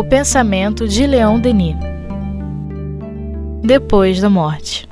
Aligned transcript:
O 0.00 0.02
pensamento 0.02 0.88
de 0.88 1.06
Leon 1.06 1.38
Denis. 1.38 1.76
Depois 3.62 4.18
da 4.18 4.30
morte. 4.30 4.88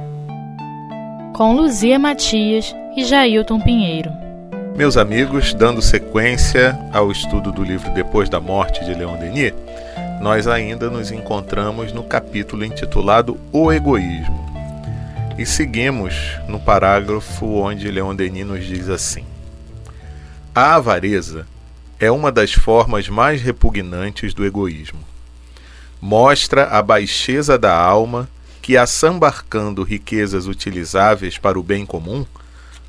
Com 1.35 1.55
Luzia 1.55 1.99
Matias 1.99 2.77
e 2.95 3.03
Jailton 3.07 3.59
Pinheiro. 3.59 4.11
Meus 4.77 4.99
amigos, 4.99 5.55
dando 5.55 5.81
sequência 5.81 6.79
ao 6.93 7.11
estudo 7.11 7.51
do 7.51 7.65
livro 7.65 7.91
Depois 7.95 8.29
da 8.29 8.39
Morte 8.39 8.85
de 8.85 8.93
Leon 8.93 9.17
Denis, 9.17 9.55
nós 10.21 10.47
ainda 10.47 10.91
nos 10.91 11.11
encontramos 11.11 11.91
no 11.91 12.03
capítulo 12.03 12.63
intitulado 12.63 13.41
O 13.51 13.73
Egoísmo. 13.73 14.47
E 15.39 15.47
seguimos 15.47 16.39
no 16.47 16.61
parágrafo 16.61 17.47
onde 17.47 17.91
Leon 17.91 18.15
Denis 18.15 18.47
nos 18.47 18.63
diz 18.63 18.91
assim: 18.91 19.25
A 20.55 20.75
avareza 20.75 21.47
é 22.01 22.11
uma 22.11 22.31
das 22.31 22.53
formas 22.53 23.09
mais 23.09 23.43
repugnantes 23.43 24.33
do 24.33 24.45
egoísmo. 24.45 25.01
Mostra 26.01 26.65
a 26.67 26.81
baixeza 26.81 27.59
da 27.59 27.77
alma 27.77 28.29
que, 28.63 28.77
assambarcando 28.77 29.83
riquezas 29.83 30.47
utilizáveis 30.47 31.39
para 31.39 31.59
o 31.59 31.63
bem 31.63 31.85
comum, 31.85 32.25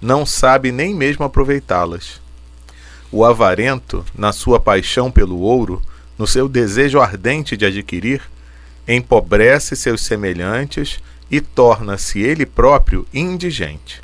não 0.01 0.25
sabe 0.25 0.71
nem 0.71 0.93
mesmo 0.93 1.25
aproveitá-las. 1.25 2.21
O 3.11 3.25
avarento, 3.25 4.05
na 4.15 4.31
sua 4.31 4.59
paixão 4.59 5.09
pelo 5.09 5.39
ouro, 5.39 5.81
no 6.17 6.27
seu 6.27 6.47
desejo 6.47 6.99
ardente 6.99 7.57
de 7.57 7.65
adquirir, 7.65 8.21
empobrece 8.87 9.75
seus 9.75 10.01
semelhantes 10.01 10.99
e 11.31 11.41
torna-se 11.41 12.19
ele 12.19 12.45
próprio 12.45 13.07
indigente, 13.13 14.01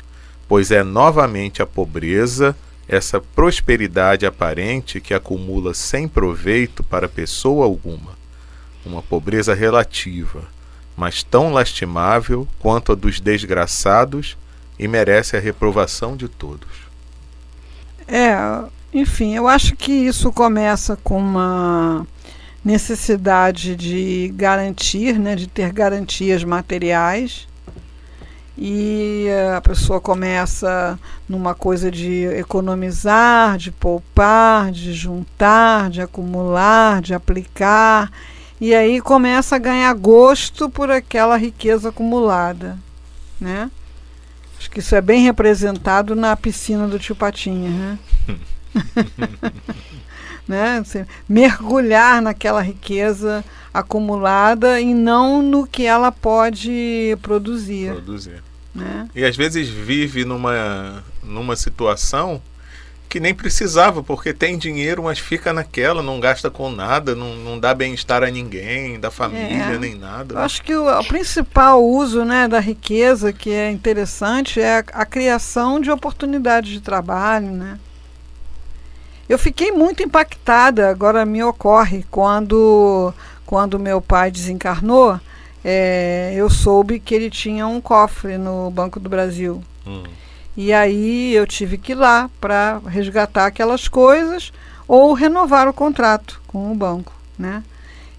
pois 0.48 0.70
é 0.70 0.82
novamente 0.82 1.62
a 1.62 1.66
pobreza, 1.66 2.56
essa 2.88 3.20
prosperidade 3.20 4.24
aparente 4.24 5.00
que 5.00 5.12
acumula 5.12 5.74
sem 5.74 6.06
proveito 6.06 6.82
para 6.84 7.08
pessoa 7.08 7.64
alguma, 7.64 8.16
uma 8.84 9.02
pobreza 9.02 9.54
relativa, 9.54 10.44
mas 10.96 11.22
tão 11.22 11.52
lastimável 11.52 12.46
quanto 12.58 12.92
a 12.92 12.94
dos 12.94 13.20
desgraçados 13.20 14.36
e 14.78 14.86
merece 14.86 15.36
a 15.36 15.40
reprovação 15.40 16.16
de 16.16 16.28
todos. 16.28 16.68
É, 18.06 18.36
enfim, 18.92 19.34
eu 19.34 19.48
acho 19.48 19.74
que 19.74 19.92
isso 19.92 20.32
começa 20.32 20.96
com 21.02 21.18
uma 21.18 22.06
necessidade 22.64 23.76
de 23.76 24.32
garantir, 24.34 25.18
né, 25.18 25.36
de 25.36 25.46
ter 25.46 25.72
garantias 25.72 26.44
materiais. 26.44 27.46
E 28.58 29.26
a 29.54 29.60
pessoa 29.60 30.00
começa 30.00 30.98
numa 31.28 31.54
coisa 31.54 31.90
de 31.90 32.24
economizar, 32.38 33.58
de 33.58 33.70
poupar, 33.70 34.72
de 34.72 34.94
juntar, 34.94 35.90
de 35.90 36.00
acumular, 36.00 37.02
de 37.02 37.12
aplicar, 37.12 38.10
e 38.58 38.74
aí 38.74 39.00
começa 39.02 39.56
a 39.56 39.58
ganhar 39.58 39.92
gosto 39.92 40.70
por 40.70 40.90
aquela 40.90 41.36
riqueza 41.36 41.90
acumulada, 41.90 42.78
né? 43.38 43.70
Acho 44.58 44.70
que 44.70 44.80
isso 44.80 44.94
é 44.94 45.02
bem 45.02 45.22
representado 45.22 46.16
na 46.16 46.34
piscina 46.34 46.88
do 46.88 46.98
tio 46.98 47.14
Patinha, 47.14 47.68
né? 47.68 47.98
né? 50.46 50.82
Você 50.84 51.06
mergulhar 51.28 52.22
naquela 52.22 52.60
riqueza 52.62 53.44
acumulada 53.72 54.80
e 54.80 54.94
não 54.94 55.42
no 55.42 55.66
que 55.66 55.84
ela 55.84 56.10
pode 56.10 57.16
produzir. 57.22 57.92
Produzir. 57.92 58.42
Né? 58.74 59.08
E 59.14 59.24
às 59.24 59.36
vezes 59.36 59.68
vive 59.68 60.24
numa, 60.24 61.02
numa 61.22 61.56
situação 61.56 62.40
que 63.08 63.20
nem 63.20 63.34
precisava, 63.34 64.02
porque 64.02 64.32
tem 64.32 64.58
dinheiro, 64.58 65.04
mas 65.04 65.18
fica 65.18 65.52
naquela, 65.52 66.02
não 66.02 66.18
gasta 66.18 66.50
com 66.50 66.70
nada, 66.70 67.14
não, 67.14 67.36
não 67.36 67.58
dá 67.58 67.72
bem-estar 67.72 68.22
a 68.22 68.30
ninguém, 68.30 68.98
da 68.98 69.10
família, 69.10 69.74
É. 69.74 69.78
nem 69.78 69.94
nada. 69.94 70.34
Eu 70.34 70.38
acho 70.40 70.62
que 70.62 70.74
o, 70.74 70.88
o 70.88 71.04
principal 71.04 71.82
uso 71.82 72.24
né, 72.24 72.48
da 72.48 72.58
riqueza 72.58 73.32
que 73.32 73.50
é 73.50 73.70
interessante 73.70 74.60
é 74.60 74.78
a, 74.78 74.84
a 74.92 75.06
criação 75.06 75.80
de 75.80 75.90
oportunidades 75.90 76.70
de 76.72 76.80
trabalho. 76.80 77.52
Né? 77.52 77.78
Eu 79.28 79.38
fiquei 79.38 79.72
muito 79.72 80.02
impactada, 80.02 80.88
agora 80.88 81.24
me 81.24 81.42
ocorre, 81.42 82.04
quando, 82.10 83.12
quando 83.44 83.78
meu 83.78 84.00
pai 84.00 84.30
desencarnou, 84.30 85.20
é, 85.64 86.32
eu 86.36 86.48
soube 86.48 87.00
que 87.00 87.14
ele 87.14 87.28
tinha 87.28 87.66
um 87.66 87.80
cofre 87.80 88.38
no 88.38 88.70
Banco 88.70 89.00
do 89.00 89.08
Brasil. 89.08 89.62
Hum. 89.86 90.04
E 90.56 90.72
aí 90.72 91.34
eu 91.34 91.46
tive 91.46 91.76
que 91.76 91.92
ir 91.92 91.96
lá 91.96 92.30
para 92.40 92.80
resgatar 92.86 93.46
aquelas 93.46 93.88
coisas 93.88 94.52
ou 94.88 95.12
renovar 95.12 95.68
o 95.68 95.72
contrato 95.72 96.40
com 96.46 96.70
o 96.70 96.74
banco, 96.74 97.12
né? 97.38 97.62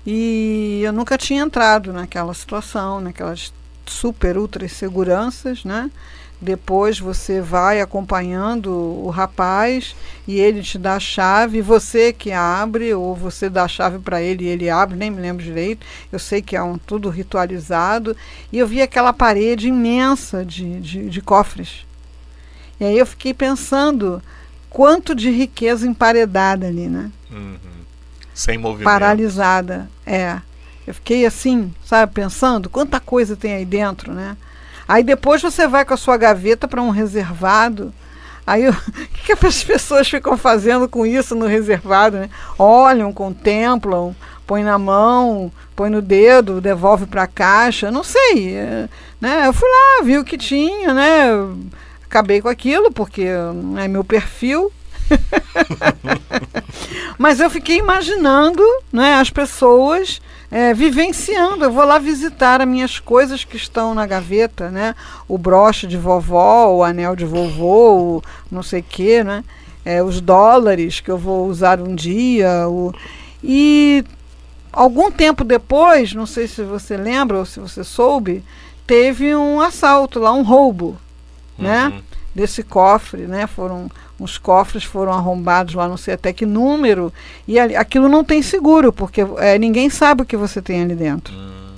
E 0.05 0.81
eu 0.83 0.93
nunca 0.93 1.17
tinha 1.17 1.41
entrado 1.41 1.91
naquela 1.91 2.33
situação, 2.33 3.01
naquelas 3.01 3.51
super 3.85 4.37
ultra 4.37 4.67
seguranças, 4.67 5.63
né? 5.63 5.89
Depois 6.39 6.99
você 6.99 7.41
vai 7.41 7.81
acompanhando 7.81 8.71
o 8.71 9.09
rapaz 9.09 9.95
e 10.27 10.39
ele 10.39 10.61
te 10.61 10.77
dá 10.77 10.95
a 10.95 10.99
chave, 10.99 11.61
você 11.61 12.13
que 12.13 12.31
abre, 12.31 12.93
ou 12.93 13.15
você 13.15 13.49
dá 13.49 13.63
a 13.63 13.67
chave 13.67 13.97
para 13.97 14.21
ele 14.21 14.45
e 14.45 14.47
ele 14.47 14.69
abre, 14.69 14.95
nem 14.95 15.09
me 15.09 15.19
lembro 15.19 15.43
direito. 15.43 15.85
Eu 16.11 16.19
sei 16.19 16.39
que 16.41 16.55
é 16.55 16.61
um 16.61 16.77
tudo 16.77 17.09
ritualizado. 17.09 18.15
E 18.51 18.59
eu 18.59 18.67
vi 18.67 18.83
aquela 18.83 19.11
parede 19.11 19.67
imensa 19.67 20.45
de, 20.45 20.79
de, 20.79 21.09
de 21.09 21.21
cofres. 21.21 21.87
E 22.79 22.85
aí 22.85 22.97
eu 22.99 23.05
fiquei 23.07 23.33
pensando 23.33 24.21
quanto 24.69 25.15
de 25.15 25.31
riqueza 25.31 25.87
emparedada 25.87 26.67
ali, 26.67 26.87
né? 26.87 27.11
Uhum. 27.31 27.57
Sem 28.31 28.59
movimento. 28.59 28.85
Paralisada. 28.85 29.89
É. 30.05 30.39
Eu 30.85 30.93
fiquei 30.93 31.25
assim, 31.25 31.73
sabe, 31.83 32.13
pensando 32.13 32.69
quanta 32.69 32.99
coisa 32.99 33.35
tem 33.35 33.55
aí 33.55 33.65
dentro, 33.65 34.13
né? 34.13 34.37
Aí 34.87 35.03
depois 35.03 35.41
você 35.41 35.67
vai 35.67 35.83
com 35.83 35.93
a 35.93 35.97
sua 35.97 36.17
gaveta 36.17 36.67
para 36.67 36.81
um 36.81 36.89
reservado. 36.89 37.93
Aí 38.45 38.69
o 38.69 38.73
que, 39.13 39.35
que 39.35 39.45
as 39.45 39.63
pessoas 39.63 40.09
ficam 40.09 40.37
fazendo 40.37 40.87
com 40.87 41.05
isso 41.05 41.35
no 41.35 41.45
reservado, 41.45 42.17
né? 42.17 42.29
Olham, 42.57 43.11
contemplam, 43.11 44.15
põe 44.45 44.63
na 44.63 44.79
mão, 44.79 45.51
põe 45.75 45.89
no 45.89 46.01
dedo, 46.01 46.61
devolve 46.61 47.05
para 47.05 47.23
a 47.23 47.27
caixa, 47.27 47.91
não 47.91 48.03
sei, 48.03 48.55
é, 48.55 48.87
né? 49.19 49.47
Eu 49.47 49.53
fui 49.53 49.69
lá, 49.69 50.03
vi 50.03 50.17
o 50.17 50.23
que 50.23 50.37
tinha, 50.37 50.93
né? 50.93 51.31
Acabei 52.05 52.41
com 52.41 52.47
aquilo 52.47 52.91
porque 52.91 53.27
é 53.77 53.87
meu 53.87 54.03
perfil. 54.03 54.71
Mas 57.17 57.39
eu 57.39 57.49
fiquei 57.49 57.77
imaginando 57.77 58.61
né, 58.91 59.15
as 59.15 59.29
pessoas 59.29 60.21
é, 60.51 60.73
vivenciando. 60.73 61.65
Eu 61.65 61.71
vou 61.71 61.85
lá 61.85 61.99
visitar 61.99 62.61
as 62.61 62.67
minhas 62.67 62.99
coisas 62.99 63.43
que 63.43 63.57
estão 63.57 63.93
na 63.93 64.05
gaveta, 64.05 64.69
né? 64.69 64.95
O 65.27 65.37
broche 65.37 65.87
de 65.87 65.97
vovó, 65.97 66.67
o 66.73 66.83
anel 66.83 67.15
de 67.15 67.25
vovô, 67.25 68.17
o 68.17 68.23
não 68.51 68.63
sei 68.63 68.81
o 68.81 68.85
quê, 68.87 69.23
né? 69.23 69.43
É, 69.85 70.03
os 70.03 70.19
dólares 70.19 70.99
que 70.99 71.09
eu 71.09 71.17
vou 71.17 71.47
usar 71.47 71.79
um 71.79 71.95
dia. 71.95 72.67
O... 72.67 72.93
E 73.43 74.03
algum 74.71 75.11
tempo 75.11 75.43
depois, 75.43 76.13
não 76.13 76.25
sei 76.25 76.47
se 76.47 76.63
você 76.63 76.97
lembra 76.97 77.37
ou 77.37 77.45
se 77.45 77.59
você 77.59 77.83
soube, 77.83 78.43
teve 78.85 79.35
um 79.35 79.61
assalto 79.61 80.19
lá, 80.19 80.33
um 80.33 80.43
roubo, 80.43 80.97
né? 81.57 82.01
Desse 82.37 82.61
cofre, 82.61 83.23
né? 83.23 83.47
Foram 83.47 83.89
uns 84.19 84.37
cofres 84.37 84.83
foram 84.83 85.11
arrombados 85.11 85.73
lá, 85.73 85.87
não 85.87 85.97
sei 85.97 86.13
até 86.13 86.31
que 86.31 86.45
número, 86.45 87.11
e 87.47 87.57
ali- 87.57 87.75
aquilo 87.75 88.07
não 88.07 88.23
tem 88.23 88.43
seguro, 88.43 88.93
porque 88.93 89.21
é, 89.37 89.57
ninguém 89.57 89.89
sabe 89.89 90.21
o 90.21 90.25
que 90.25 90.37
você 90.37 90.61
tem 90.61 90.83
ali 90.83 90.93
dentro. 90.93 91.33
Hum. 91.33 91.71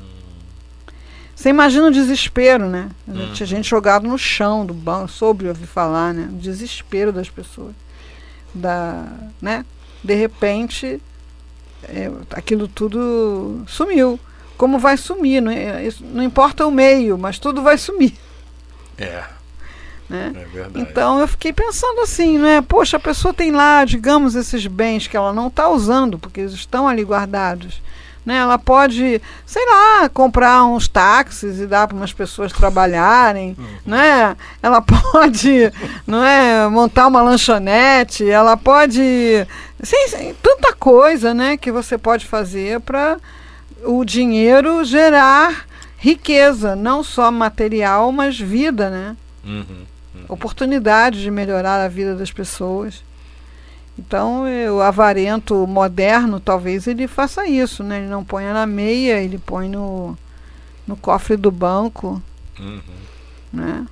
Você 1.34 1.48
imagina 1.48 1.88
o 1.88 1.92
desespero, 1.92 2.68
né? 2.68 2.90
Uhum. 3.08 3.32
Tinha 3.32 3.48
gente 3.48 3.70
jogado 3.70 4.06
no 4.06 4.18
chão 4.18 4.66
do 4.66 4.74
banco, 4.74 5.08
soube 5.08 5.48
ouvir 5.48 5.66
falar, 5.66 6.14
né? 6.14 6.28
O 6.30 6.36
desespero 6.36 7.14
das 7.14 7.30
pessoas. 7.30 7.74
Da, 8.54 9.06
né? 9.42 9.64
De 10.04 10.14
repente, 10.16 11.02
é, 11.84 12.12
aquilo 12.32 12.68
tudo 12.68 13.64
sumiu. 13.66 14.20
Como 14.58 14.78
vai 14.78 14.98
sumir? 14.98 15.42
Não, 15.42 15.52
é- 15.54 15.86
isso- 15.88 16.04
não 16.04 16.22
importa 16.22 16.68
o 16.68 16.72
meio, 16.72 17.18
mas 17.18 17.40
tudo 17.40 17.62
vai 17.62 17.78
sumir. 17.78 18.14
É, 18.98 19.24
Né? 20.10 20.34
é. 20.56 20.68
Então 20.80 21.20
eu 21.20 21.28
fiquei 21.28 21.54
pensando 21.54 22.02
assim, 22.02 22.40
né? 22.40 22.62
Poxa, 22.62 22.98
a 22.98 23.00
pessoa 23.00 23.34
tem 23.34 23.52
lá, 23.52 23.86
digamos, 23.86 24.36
esses 24.36 24.66
bens 24.66 25.08
que 25.08 25.16
ela 25.16 25.32
não 25.32 25.48
está 25.48 25.70
usando, 25.70 26.18
porque 26.18 26.42
eles 26.42 26.54
estão 26.54 26.88
ali 26.88 27.04
guardados. 27.04 27.82
Né? 28.26 28.38
Ela 28.38 28.58
pode, 28.60 29.22
sei 29.46 29.66
lá, 29.66 30.10
comprar 30.10 30.66
uns 30.66 30.88
táxis 30.88 31.60
e 31.60 31.66
dar 31.66 31.88
para 31.88 31.96
umas 31.96 32.12
pessoas 32.12 32.52
trabalharem, 32.52 33.56
né? 33.86 34.36
Ela 34.62 34.82
pode, 34.82 35.72
não 36.06 36.24
é, 36.24 36.68
montar 36.68 37.08
uma 37.08 37.22
lanchonete, 37.22 38.30
ela 38.30 38.58
pode, 38.58 39.02
sim, 39.82 40.08
sim, 40.08 40.36
tanta 40.44 40.74
coisa, 40.74 41.34
né, 41.34 41.58
que 41.58 41.72
você 41.72 41.98
pode 41.98 42.26
fazer 42.26 42.80
para 42.82 43.18
o 43.84 44.04
dinheiro 44.04 44.84
gerar 44.84 45.66
riqueza, 45.98 46.76
não 46.76 47.04
só 47.04 47.32
material, 47.32 48.12
mas 48.12 48.40
vida, 48.40 48.90
né? 48.90 49.18
Uhum. 49.44 49.86
Oportunidade 50.30 51.22
de 51.22 51.30
melhorar 51.32 51.84
a 51.84 51.88
vida 51.90 52.16
das 52.16 52.32
pessoas. 52.32 53.04
Então, 53.98 54.44
o 54.74 54.80
avarento 54.82 55.68
moderno, 55.68 56.40
talvez 56.40 56.88
ele 56.88 57.06
faça 57.08 57.46
isso, 57.46 57.84
né? 57.84 57.98
Ele 57.98 58.08
não 58.08 58.24
põe 58.24 58.46
na 58.46 58.66
meia, 58.66 59.22
ele 59.22 59.38
põe 59.38 59.68
no, 59.68 60.18
no 60.88 60.96
cofre 60.96 61.36
do 61.36 61.52
banco, 61.52 62.22
Uhum. 62.58 62.80
né? 63.52 63.86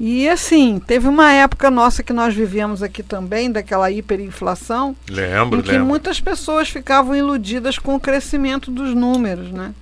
E 0.00 0.28
assim, 0.28 0.80
teve 0.84 1.08
uma 1.08 1.32
época 1.32 1.70
nossa 1.72 2.04
que 2.04 2.12
nós 2.12 2.32
vivemos 2.32 2.84
aqui 2.84 3.02
também, 3.02 3.50
daquela 3.50 3.90
hiperinflação, 3.90 4.94
Lembro, 5.08 5.58
em 5.58 5.62
que 5.62 5.72
lembro. 5.72 5.86
muitas 5.86 6.20
pessoas 6.20 6.68
ficavam 6.68 7.16
iludidas 7.16 7.78
com 7.80 7.96
o 7.96 8.00
crescimento 8.00 8.70
dos 8.70 8.94
números, 8.94 9.50
né? 9.50 9.74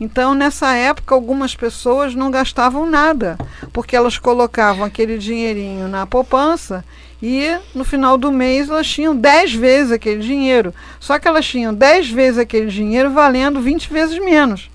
Então, 0.00 0.34
nessa 0.34 0.74
época, 0.74 1.14
algumas 1.14 1.54
pessoas 1.54 2.14
não 2.14 2.30
gastavam 2.30 2.88
nada, 2.88 3.38
porque 3.72 3.96
elas 3.96 4.18
colocavam 4.18 4.84
aquele 4.84 5.16
dinheirinho 5.18 5.88
na 5.88 6.06
poupança 6.06 6.84
e 7.22 7.56
no 7.74 7.84
final 7.84 8.18
do 8.18 8.30
mês 8.30 8.68
elas 8.68 8.86
tinham 8.86 9.16
10 9.16 9.54
vezes 9.54 9.92
aquele 9.92 10.20
dinheiro. 10.20 10.74
Só 11.00 11.18
que 11.18 11.26
elas 11.26 11.46
tinham 11.46 11.72
10 11.72 12.10
vezes 12.10 12.38
aquele 12.38 12.66
dinheiro 12.66 13.10
valendo 13.10 13.60
20 13.60 13.90
vezes 13.90 14.18
menos. 14.18 14.70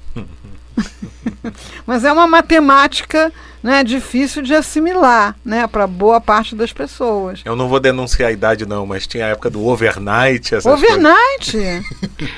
Mas 1.86 2.04
é 2.04 2.12
uma 2.12 2.26
matemática 2.26 3.32
né, 3.62 3.84
difícil 3.84 4.42
de 4.42 4.56
assimilar 4.56 5.36
né, 5.46 5.68
para 5.68 5.86
boa 5.86 6.20
parte 6.20 6.56
das 6.56 6.74
pessoas. 6.74 7.42
Eu 7.46 7.56
não 7.56 7.68
vou 7.68 7.80
denunciar 7.80 8.30
a 8.30 8.32
idade, 8.32 8.66
não, 8.66 8.86
mas 8.88 9.06
tinha 9.06 9.26
a 9.26 9.30
época 9.30 9.50
do 9.50 9.66
overnight. 9.68 10.56
Overnight, 10.66 11.84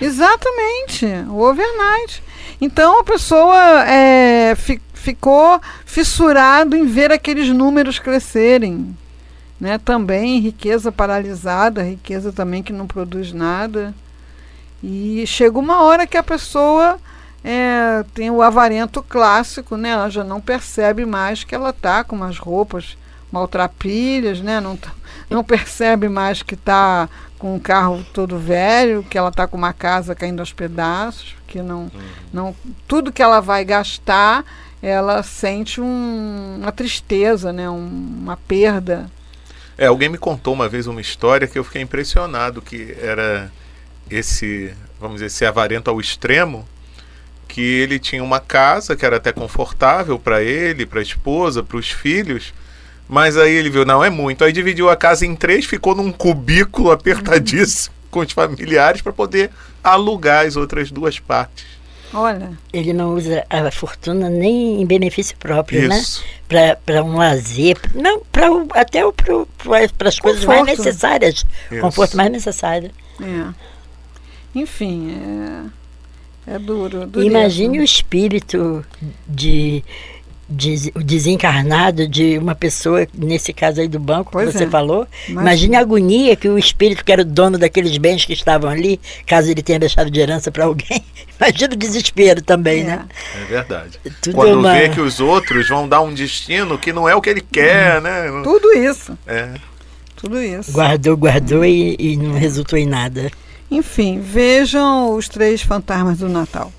exatamente, 0.01 1.05
o 1.29 1.39
overnight. 1.39 2.21
Então 2.61 2.99
a 2.99 3.03
pessoa 3.03 3.83
é, 3.87 4.55
fi- 4.55 4.81
ficou 4.93 5.59
fissurado 5.85 6.75
em 6.75 6.85
ver 6.85 7.11
aqueles 7.11 7.49
números 7.49 7.99
crescerem, 7.99 8.95
né? 9.59 9.77
Também 9.77 10.39
riqueza 10.39 10.91
paralisada, 10.91 11.83
riqueza 11.83 12.31
também 12.31 12.63
que 12.63 12.73
não 12.73 12.87
produz 12.87 13.33
nada. 13.33 13.93
E 14.81 15.23
chega 15.25 15.57
uma 15.57 15.81
hora 15.83 16.05
que 16.07 16.17
a 16.17 16.23
pessoa 16.23 16.99
é, 17.43 18.03
tem 18.13 18.29
o 18.29 18.41
avarento 18.41 19.01
clássico, 19.01 19.77
né? 19.77 19.89
Ela 19.89 20.09
já 20.09 20.23
não 20.23 20.41
percebe 20.41 21.05
mais 21.05 21.43
que 21.43 21.55
ela 21.55 21.69
está 21.69 22.03
com 22.03 22.15
umas 22.15 22.37
roupas 22.37 22.97
maltrapilhas, 23.31 24.41
né? 24.41 24.59
Não, 24.59 24.75
tá- 24.77 24.91
não 25.29 25.43
percebe 25.43 26.07
mais 26.09 26.41
que 26.43 26.53
está 26.55 27.07
com 27.43 27.55
um 27.55 27.59
carro 27.59 28.05
todo 28.13 28.39
velho, 28.39 29.03
que 29.03 29.17
ela 29.17 29.27
está 29.27 29.45
com 29.45 29.57
uma 29.57 29.73
casa 29.73 30.15
caindo 30.15 30.39
aos 30.39 30.53
pedaços, 30.53 31.35
que 31.45 31.61
não, 31.61 31.91
não 32.31 32.55
tudo 32.87 33.11
que 33.11 33.21
ela 33.21 33.41
vai 33.41 33.65
gastar, 33.65 34.45
ela 34.81 35.21
sente 35.23 35.81
um- 35.81 36.59
uma 36.61 36.71
tristeza, 36.71 37.51
né? 37.51 37.69
Um- 37.69 38.19
uma 38.21 38.37
perda. 38.37 39.11
É, 39.77 39.87
alguém 39.87 40.07
me 40.07 40.17
contou 40.17 40.53
uma 40.53 40.69
vez 40.69 40.87
uma 40.87 41.01
história 41.01 41.45
que 41.45 41.59
eu 41.59 41.65
fiquei 41.65 41.81
impressionado, 41.81 42.61
que 42.61 42.95
era 42.97 43.51
esse, 44.09 44.73
vamos 44.97 45.15
dizer, 45.15 45.25
esse 45.25 45.45
avarento 45.45 45.89
ao 45.89 45.99
extremo, 45.99 46.65
que 47.45 47.59
ele 47.59 47.99
tinha 47.99 48.23
uma 48.23 48.39
casa 48.39 48.95
que 48.95 49.05
era 49.05 49.17
até 49.17 49.33
confortável 49.33 50.17
para 50.17 50.41
ele, 50.41 50.85
para 50.85 51.01
a 51.01 51.03
esposa, 51.03 51.61
para 51.61 51.75
os 51.75 51.91
filhos, 51.91 52.53
mas 53.07 53.37
aí 53.37 53.53
ele 53.53 53.69
viu, 53.69 53.85
não 53.85 54.03
é 54.03 54.09
muito, 54.09 54.43
aí 54.43 54.51
dividiu 54.51 54.89
a 54.89 54.95
casa 54.95 55.25
em 55.25 55.35
três, 55.35 55.65
ficou 55.65 55.93
num 55.95 56.11
cubículo 56.11 56.91
apertadíssimo 56.91 57.93
com 58.09 58.19
os 58.19 58.31
familiares 58.31 59.01
para 59.01 59.11
poder 59.13 59.49
alugar 59.83 60.45
as 60.45 60.55
outras 60.55 60.91
duas 60.91 61.19
partes. 61.19 61.65
Olha, 62.15 62.51
Ele 62.71 62.93
não 62.93 63.15
usa 63.15 63.43
a 63.49 63.71
fortuna 63.71 64.29
nem 64.29 64.79
em 64.79 64.85
benefício 64.85 65.35
próprio, 65.37 65.91
Isso. 65.91 66.23
né? 66.51 66.75
Para 66.75 67.03
um 67.03 67.15
lazer. 67.17 67.75
Não, 67.95 68.19
pra, 68.31 68.51
o- 68.51 68.67
até 68.71 69.01
para 69.97 70.09
as 70.09 70.19
coisas 70.19 70.45
mais 70.45 70.63
necessárias. 70.63 71.43
Isso. 71.71 71.81
Conforto 71.81 72.15
mais 72.15 72.31
necessário. 72.31 72.91
é. 73.19 73.53
Enfim, 74.55 75.17
é, 76.47 76.53
é 76.55 76.59
duro. 76.59 77.09
Imagine 77.15 77.79
o 77.79 77.83
espírito 77.83 78.85
de, 79.27 79.83
de- 80.53 80.91
o 80.95 81.03
desencarnado 81.03 82.07
de 82.07 82.37
uma 82.37 82.53
pessoa, 82.55 83.07
nesse 83.13 83.51
caso 83.51 83.81
aí 83.81 83.87
do 83.87 83.99
banco 83.99 84.31
Pois 84.31 84.49
que 84.51 84.57
você 84.57 84.63
é. 84.65 84.69
falou. 84.69 85.07
Imagina. 85.27 85.41
Imagine 85.41 85.75
a 85.75 85.79
agonia 85.79 86.35
que 86.35 86.47
o 86.47 86.57
espírito, 86.57 87.03
que 87.03 87.11
era 87.11 87.21
o 87.23 87.25
dono 87.25 87.57
daqueles 87.57 87.97
bens 87.97 88.23
que 88.25 88.33
estavam 88.33 88.69
ali, 88.69 88.99
caso 89.25 89.49
ele 89.51 89.61
tenha 89.61 89.79
deixado 89.79 90.09
de 90.11 90.19
herança 90.19 90.51
para 90.51 90.65
alguém. 90.65 91.03
Imagina 91.39 91.73
o 91.73 91.77
desespero 91.77 92.41
também, 92.41 92.81
É. 92.81 92.83
né? 92.85 93.05
É 93.41 93.45
verdade. 93.45 93.99
Tudo 94.21 94.35
Quando 94.35 94.49
é 94.51 94.55
uma- 94.55 94.73
vê 94.73 94.89
que 94.89 95.01
os 95.01 95.19
outros 95.19 95.67
vão 95.67 95.87
dar 95.89 96.01
um 96.01 96.13
destino 96.13 96.77
que 96.77 96.93
não 96.93 97.09
é 97.09 97.15
o 97.15 97.21
que 97.21 97.29
ele 97.29 97.41
quer, 97.41 98.01
né? 98.01 98.25
Tudo 98.43 98.71
isso, 98.73 99.17
É. 99.27 99.49
tudo 100.15 100.41
isso. 100.41 100.71
Guardou, 100.71 101.17
guardou 101.17 101.65
e, 101.65 101.95
e 101.99 102.15
não 102.17 102.33
resultou 102.33 102.77
em 102.79 102.85
nada. 102.85 103.29
Enfim, 103.71 104.21
vejam 104.21 105.15
os 105.15 105.27
três 105.27 105.61
fantasmas 105.63 106.19
do 106.19 106.29
Natal. 106.29 106.71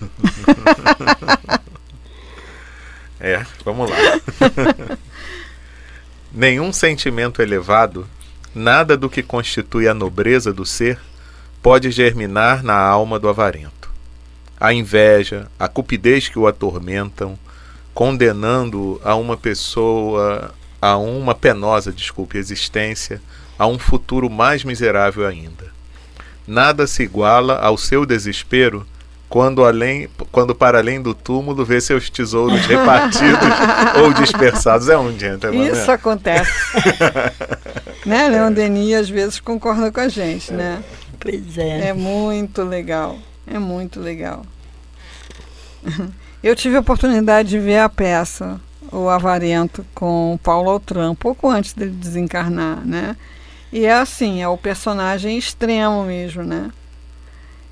É, 3.20 3.44
vamos 3.64 3.90
lá. 3.90 3.96
Nenhum 6.32 6.72
sentimento 6.72 7.42
elevado, 7.42 8.06
nada 8.54 8.96
do 8.96 9.10
que 9.10 9.22
constitui 9.22 9.88
a 9.88 9.94
nobreza 9.94 10.52
do 10.52 10.64
ser, 10.64 10.98
pode 11.62 11.90
germinar 11.90 12.62
na 12.62 12.78
alma 12.78 13.18
do 13.18 13.28
avarento. 13.28 13.90
A 14.60 14.72
inveja, 14.72 15.48
a 15.58 15.68
cupidez 15.68 16.28
que 16.28 16.38
o 16.38 16.46
atormentam, 16.46 17.38
condenando 17.94 19.00
a 19.04 19.14
uma 19.14 19.36
pessoa 19.36 20.54
a 20.80 20.96
uma 20.96 21.34
penosa, 21.34 21.92
desculpe, 21.92 22.38
existência, 22.38 23.20
a 23.58 23.66
um 23.66 23.78
futuro 23.78 24.30
mais 24.30 24.62
miserável 24.62 25.26
ainda. 25.26 25.66
Nada 26.46 26.86
se 26.86 27.02
iguala 27.02 27.58
ao 27.58 27.76
seu 27.76 28.06
desespero 28.06 28.86
quando, 29.28 29.64
além, 29.64 30.08
quando 30.32 30.54
para 30.54 30.78
além 30.78 31.02
do 31.02 31.12
túmulo 31.14 31.64
vê 31.64 31.80
seus 31.80 32.08
tesouros 32.08 32.64
repartidos 32.66 33.48
ou 34.02 34.12
dispersados. 34.12 34.88
É 34.88 34.96
um 34.96 35.16
gentleman, 35.18 35.66
Isso 35.66 35.86
né? 35.86 35.92
acontece. 35.92 36.50
né? 38.06 38.28
Leon 38.28 38.52
Denis 38.52 38.94
às 38.94 39.10
vezes 39.10 39.38
concorda 39.38 39.92
com 39.92 40.00
a 40.00 40.08
gente, 40.08 40.52
né? 40.52 40.82
Pois 41.20 41.58
é. 41.58 41.88
É 41.88 41.92
muito 41.92 42.62
legal. 42.62 43.18
É 43.46 43.58
muito 43.58 44.00
legal. 44.00 44.42
Eu 46.42 46.56
tive 46.56 46.76
a 46.76 46.80
oportunidade 46.80 47.48
de 47.50 47.58
ver 47.58 47.78
a 47.78 47.88
peça 47.88 48.60
O 48.90 49.08
Avarento 49.08 49.84
com 49.94 50.34
o 50.34 50.38
Paulo 50.38 50.70
Altran, 50.70 51.14
pouco 51.14 51.48
antes 51.48 51.72
dele 51.72 51.92
desencarnar, 51.92 52.84
né? 52.84 53.16
E 53.72 53.84
é 53.84 53.92
assim, 53.92 54.40
é 54.42 54.48
o 54.48 54.56
personagem 54.56 55.36
extremo 55.36 56.04
mesmo, 56.04 56.42
né? 56.42 56.70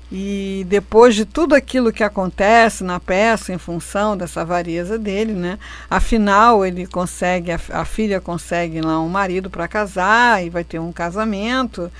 E 0.09 0.65
depois 0.69 1.15
de 1.15 1.25
tudo 1.25 1.53
aquilo 1.53 1.91
que 1.91 2.03
acontece 2.03 2.83
na 2.83 2.99
peça, 2.99 3.51
em 3.51 3.57
função 3.57 4.15
dessa 4.15 4.41
avareza 4.41 4.97
dele, 4.97 5.33
né? 5.33 5.59
Afinal, 5.89 6.65
ele 6.65 6.87
consegue, 6.87 7.51
a, 7.51 7.59
a 7.71 7.83
filha 7.83 8.21
consegue 8.21 8.79
lá 8.79 9.01
um 9.01 9.09
marido 9.09 9.49
para 9.49 9.67
casar 9.67 10.45
e 10.45 10.49
vai 10.49 10.63
ter 10.63 10.79
um 10.79 10.93
casamento. 10.93 11.91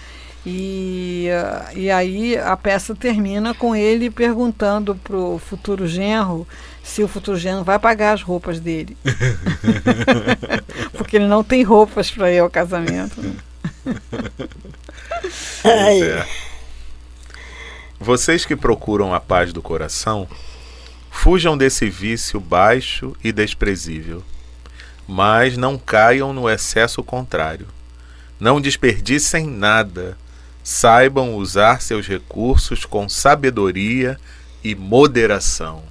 E, 0.45 1.27
e 1.75 1.91
aí 1.91 2.37
a 2.37 2.55
peça 2.55 2.95
termina 2.95 3.53
com 3.53 3.75
ele 3.75 4.09
perguntando 4.09 4.95
pro 4.95 5.37
futuro 5.39 5.85
genro 5.85 6.47
se 6.81 7.03
o 7.03 7.07
futuro 7.09 7.37
genro 7.37 7.65
vai 7.65 7.77
pagar 7.77 8.13
as 8.13 8.21
roupas 8.21 8.57
dele. 8.61 8.95
Porque 10.97 11.17
ele 11.17 11.27
não 11.27 11.43
tem 11.43 11.63
roupas 11.63 12.09
para 12.09 12.31
ir 12.31 12.39
ao 12.39 12.49
casamento. 12.49 13.21
né? 13.21 13.35
Ai. 15.65 16.46
Vocês 17.99 18.45
que 18.45 18.55
procuram 18.55 19.13
a 19.13 19.19
paz 19.19 19.51
do 19.51 19.61
coração, 19.61 20.27
fujam 21.09 21.57
desse 21.57 21.89
vício 21.89 22.39
baixo 22.39 23.15
e 23.23 23.31
desprezível, 23.31 24.23
mas 25.07 25.57
não 25.57 25.77
caiam 25.77 26.31
no 26.31 26.49
excesso 26.49 27.03
contrário. 27.03 27.67
Não 28.39 28.61
desperdicem 28.61 29.47
nada. 29.47 30.17
Saibam 30.63 31.35
usar 31.35 31.81
seus 31.81 32.07
recursos 32.07 32.85
com 32.85 33.09
sabedoria 33.09 34.19
e 34.63 34.75
moderação. 34.75 35.81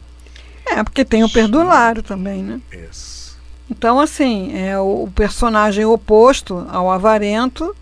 É, 0.64 0.82
porque 0.84 1.04
tem 1.04 1.24
o 1.24 1.28
perdulário 1.28 2.02
também, 2.02 2.42
né? 2.42 2.60
Isso. 2.72 3.36
Então, 3.70 3.98
assim, 3.98 4.56
é 4.56 4.78
o, 4.78 5.04
o 5.04 5.12
personagem 5.12 5.84
oposto 5.84 6.66
ao 6.70 6.90
avarento 6.90 7.74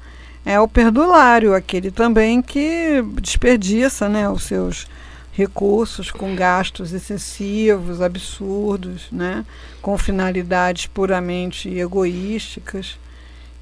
é 0.44 0.60
o 0.60 0.68
perdulário, 0.68 1.54
aquele 1.54 1.90
também 1.90 2.42
que 2.42 3.02
desperdiça 3.20 4.08
né, 4.08 4.28
os 4.28 4.42
seus 4.42 4.86
recursos 5.32 6.10
com 6.10 6.36
gastos 6.36 6.92
excessivos, 6.92 8.00
absurdos, 8.00 9.08
né, 9.10 9.44
com 9.80 9.96
finalidades 9.98 10.86
puramente 10.86 11.68
egoísticas. 11.68 12.98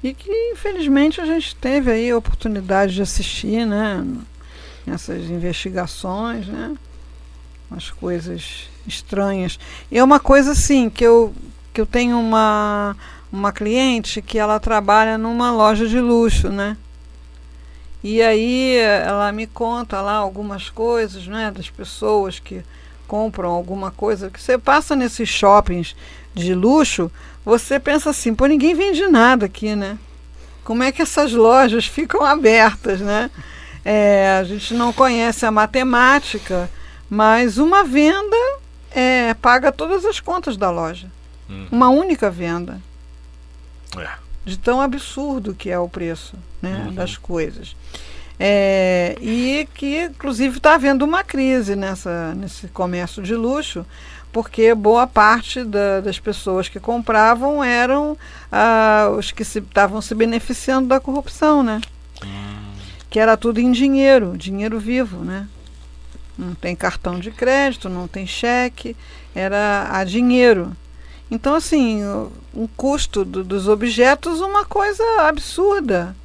E 0.03 0.13
que, 0.13 0.29
infelizmente, 0.51 1.21
a 1.21 1.25
gente 1.25 1.55
teve 1.55 1.89
aí 1.89 2.11
a 2.11 2.17
oportunidade 2.17 2.93
de 2.93 3.01
assistir 3.01 3.65
né, 3.65 4.05
nessas 4.85 5.29
investigações, 5.29 6.45
né, 6.47 6.75
umas 7.71 7.89
coisas 7.89 8.69
estranhas. 8.85 9.57
E 9.89 9.97
é 9.97 10.03
uma 10.03 10.19
coisa, 10.19 10.51
assim, 10.51 10.89
que 10.89 11.05
eu, 11.05 11.33
que 11.73 11.79
eu 11.79 11.85
tenho 11.85 12.19
uma, 12.19 12.95
uma 13.33 13.51
cliente 13.51 14.21
que 14.21 14.37
ela 14.37 14.59
trabalha 14.59 15.17
numa 15.17 15.51
loja 15.51 15.87
de 15.87 15.99
luxo, 15.99 16.49
né? 16.49 16.77
E 18.03 18.21
aí 18.21 18.77
ela 18.77 19.31
me 19.31 19.47
conta 19.47 20.01
lá 20.01 20.13
algumas 20.13 20.69
coisas, 20.69 21.25
né, 21.25 21.49
das 21.49 21.67
pessoas 21.67 22.37
que 22.37 22.63
compram 23.07 23.49
alguma 23.49 23.89
coisa 23.89 24.29
que 24.29 24.39
você 24.39 24.55
passa 24.57 24.95
nesses 24.95 25.29
shoppings 25.29 25.95
de 26.35 26.53
luxo, 26.53 27.11
você 27.43 27.79
pensa 27.79 28.11
assim, 28.11 28.35
pô, 28.35 28.45
ninguém 28.45 28.75
vende 28.75 29.07
nada 29.07 29.47
aqui, 29.47 29.75
né? 29.75 29.97
Como 30.63 30.83
é 30.83 30.91
que 30.91 31.01
essas 31.01 31.33
lojas 31.33 31.85
ficam 31.87 32.23
abertas, 32.23 32.99
né? 32.99 33.31
É, 33.83 34.37
a 34.39 34.43
gente 34.43 34.75
não 34.75 34.93
conhece 34.93 35.43
a 35.45 35.51
matemática, 35.51 36.69
mas 37.09 37.57
uma 37.57 37.83
venda 37.83 38.37
é, 38.91 39.33
paga 39.33 39.71
todas 39.71 40.05
as 40.05 40.19
contas 40.19 40.55
da 40.55 40.69
loja. 40.69 41.07
Hum. 41.49 41.67
Uma 41.71 41.89
única 41.89 42.29
venda. 42.29 42.79
É. 43.97 44.09
De 44.45 44.57
tão 44.57 44.81
absurdo 44.81 45.53
que 45.53 45.69
é 45.69 45.79
o 45.79 45.87
preço 45.87 46.35
né, 46.61 46.85
uhum. 46.87 46.93
das 46.93 47.17
coisas. 47.17 47.75
É, 48.39 49.15
e 49.21 49.67
que, 49.73 50.03
inclusive, 50.05 50.57
está 50.57 50.75
havendo 50.75 51.05
uma 51.05 51.23
crise 51.23 51.75
nessa, 51.75 52.33
nesse 52.33 52.67
comércio 52.67 53.21
de 53.21 53.35
luxo, 53.35 53.85
porque 54.31 54.73
boa 54.73 55.05
parte 55.05 55.63
da, 55.63 56.01
das 56.01 56.19
pessoas 56.19 56.67
que 56.67 56.79
compravam 56.79 57.63
eram 57.63 58.17
ah, 58.51 59.13
os 59.17 59.31
que 59.31 59.43
estavam 59.43 60.01
se, 60.01 60.09
se, 60.09 60.15
beneficiando 60.15 60.87
da 60.87 60.99
corrupção, 60.99 61.61
né? 61.61 61.79
Hum. 62.25 62.73
Que 63.09 63.19
era 63.19 63.37
tudo 63.37 63.59
em 63.59 63.71
dinheiro, 63.71 64.35
dinheiro 64.35 64.79
vivo, 64.79 65.23
né? 65.23 65.47
Não 66.35 66.55
tem 66.55 66.75
cartão 66.75 67.19
de 67.19 67.29
crédito, 67.29 67.87
não 67.87 68.07
tem 68.07 68.25
cheque, 68.25 68.95
era 69.35 69.87
a 69.91 70.03
dinheiro. 70.03 70.75
Então, 71.31 71.55
assim, 71.55 72.01
um 72.53 72.67
custo 72.77 73.25
do, 73.25 73.43
dos 73.43 73.67
objetos, 73.67 74.41
uma 74.41 74.65
coisa 74.65 75.03
absurda. 75.21 76.15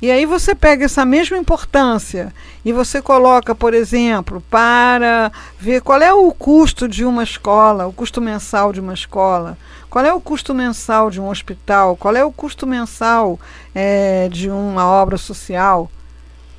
E 0.00 0.12
aí 0.12 0.24
você 0.24 0.54
pega 0.54 0.84
essa 0.84 1.04
mesma 1.04 1.36
importância 1.36 2.32
e 2.64 2.72
você 2.72 3.02
coloca, 3.02 3.52
por 3.52 3.74
exemplo, 3.74 4.40
para 4.48 5.32
ver 5.58 5.82
qual 5.82 6.00
é 6.00 6.12
o 6.12 6.30
custo 6.30 6.86
de 6.86 7.04
uma 7.04 7.24
escola, 7.24 7.86
o 7.86 7.92
custo 7.92 8.20
mensal 8.20 8.72
de 8.72 8.80
uma 8.80 8.94
escola, 8.94 9.58
qual 9.90 10.04
é 10.04 10.14
o 10.14 10.20
custo 10.20 10.54
mensal 10.54 11.10
de 11.10 11.20
um 11.20 11.28
hospital, 11.28 11.96
qual 11.96 12.14
é 12.14 12.24
o 12.24 12.30
custo 12.30 12.64
mensal 12.64 13.40
é, 13.74 14.28
de 14.28 14.48
uma 14.48 14.86
obra 14.86 15.18
social. 15.18 15.90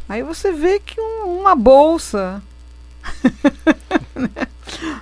Aí 0.10 0.22
você 0.22 0.52
vê 0.52 0.80
que 0.80 1.00
um, 1.00 1.40
uma 1.40 1.56
bolsa 1.56 2.44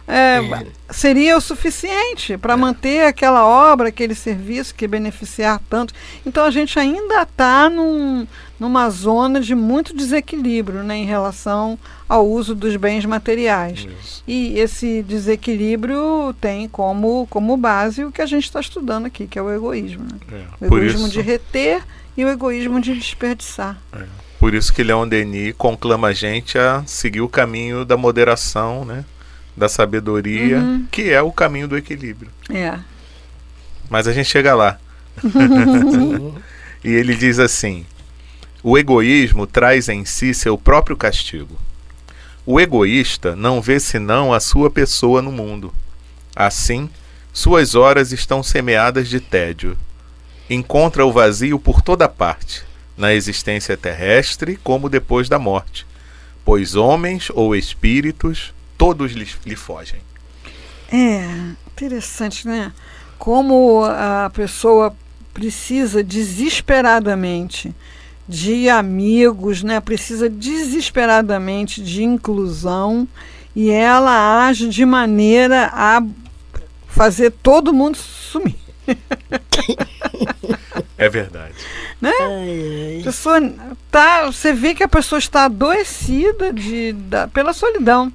é, 0.07 0.39
é. 0.39 0.65
seria 0.89 1.37
o 1.37 1.41
suficiente 1.41 2.37
para 2.37 2.57
manter 2.57 3.05
aquela 3.05 3.45
obra, 3.45 3.89
aquele 3.89 4.15
serviço 4.15 4.73
que 4.73 4.87
beneficiar 4.87 5.61
tanto. 5.69 5.93
Então 6.25 6.43
a 6.43 6.51
gente 6.51 6.79
ainda 6.79 7.21
está 7.21 7.69
num, 7.69 8.27
numa 8.59 8.89
zona 8.89 9.39
de 9.39 9.53
muito 9.53 9.95
desequilíbrio 9.95 10.83
né, 10.83 10.97
em 10.97 11.05
relação 11.05 11.77
ao 12.07 12.27
uso 12.27 12.55
dos 12.55 12.75
bens 12.75 13.05
materiais. 13.05 13.87
Isso. 14.01 14.23
E 14.27 14.57
esse 14.59 15.03
desequilíbrio 15.03 16.33
tem 16.39 16.67
como, 16.67 17.27
como 17.29 17.55
base 17.57 18.03
o 18.03 18.11
que 18.11 18.21
a 18.21 18.25
gente 18.25 18.45
está 18.45 18.59
estudando 18.59 19.05
aqui, 19.05 19.27
que 19.27 19.37
é 19.37 19.41
o 19.41 19.53
egoísmo. 19.53 20.03
Né? 20.03 20.19
É. 20.31 20.65
O 20.65 20.65
egoísmo 20.65 21.07
isso... 21.07 21.11
de 21.11 21.21
reter 21.21 21.83
e 22.15 22.25
o 22.25 22.29
egoísmo 22.29 22.81
de 22.81 22.95
desperdiçar. 22.95 23.77
É. 23.93 24.03
Por 24.39 24.53
isso 24.53 24.71
que 24.71 24.83
Leon 24.83 25.07
Denis 25.07 25.53
conclama 25.57 26.09
a 26.09 26.13
gente 26.13 26.57
a 26.57 26.83
seguir 26.85 27.21
o 27.21 27.29
caminho 27.29 27.83
da 27.83 27.97
moderação, 27.97 28.85
né? 28.85 29.03
Da 29.57 29.67
sabedoria, 29.67 30.59
uhum. 30.59 30.85
que 30.91 31.09
é 31.09 31.19
o 31.19 31.31
caminho 31.31 31.67
do 31.67 31.75
equilíbrio. 31.75 32.29
É. 32.47 32.77
Mas 33.89 34.07
a 34.07 34.13
gente 34.13 34.29
chega 34.29 34.53
lá. 34.53 34.77
e 36.83 36.89
ele 36.89 37.15
diz 37.15 37.39
assim: 37.39 37.83
o 38.61 38.77
egoísmo 38.77 39.47
traz 39.47 39.89
em 39.89 40.05
si 40.05 40.33
seu 40.33 40.57
próprio 40.59 40.95
castigo. 40.95 41.57
O 42.45 42.59
egoísta 42.59 43.35
não 43.35 43.59
vê 43.59 43.79
senão 43.79 44.31
a 44.31 44.39
sua 44.39 44.69
pessoa 44.69 45.21
no 45.21 45.31
mundo. 45.31 45.73
Assim, 46.35 46.87
suas 47.33 47.73
horas 47.73 48.11
estão 48.11 48.43
semeadas 48.43 49.09
de 49.09 49.19
tédio. 49.19 49.75
Encontra 50.49 51.05
o 51.05 51.11
vazio 51.11 51.59
por 51.59 51.81
toda 51.81 52.07
parte, 52.07 52.63
na 52.95 53.13
existência 53.13 53.75
terrestre 53.75 54.57
como 54.63 54.87
depois 54.87 55.27
da 55.27 55.37
morte, 55.37 55.85
pois 56.45 56.75
homens 56.75 57.29
ou 57.33 57.55
espíritos 57.55 58.53
todos 58.77 59.13
lhe, 59.13 59.27
lhe 59.45 59.55
fogem. 59.55 59.99
É, 60.91 61.25
interessante, 61.71 62.47
né? 62.47 62.71
Como 63.17 63.83
a 63.83 64.29
pessoa 64.33 64.95
precisa 65.33 66.03
desesperadamente 66.03 67.75
de 68.27 68.69
amigos, 68.69 69.63
né? 69.63 69.79
Precisa 69.79 70.29
desesperadamente 70.29 71.81
de 71.81 72.03
inclusão 72.03 73.07
e 73.55 73.69
ela 73.69 74.47
age 74.47 74.69
de 74.69 74.85
maneira 74.85 75.69
a 75.73 76.01
fazer 76.87 77.31
todo 77.31 77.73
mundo 77.73 77.97
sumir. 77.97 78.55
É 80.97 81.07
verdade. 81.09 81.53
Né? 82.01 82.11
Ai, 82.19 82.95
ai. 82.97 83.01
Pessoa 83.03 83.39
tá, 83.91 84.25
você 84.25 84.51
vê 84.51 84.73
que 84.73 84.81
a 84.81 84.87
pessoa 84.87 85.19
está 85.19 85.45
adoecida 85.45 86.51
de, 86.51 86.93
da, 86.93 87.27
pela 87.27 87.53
solidão. 87.53 88.11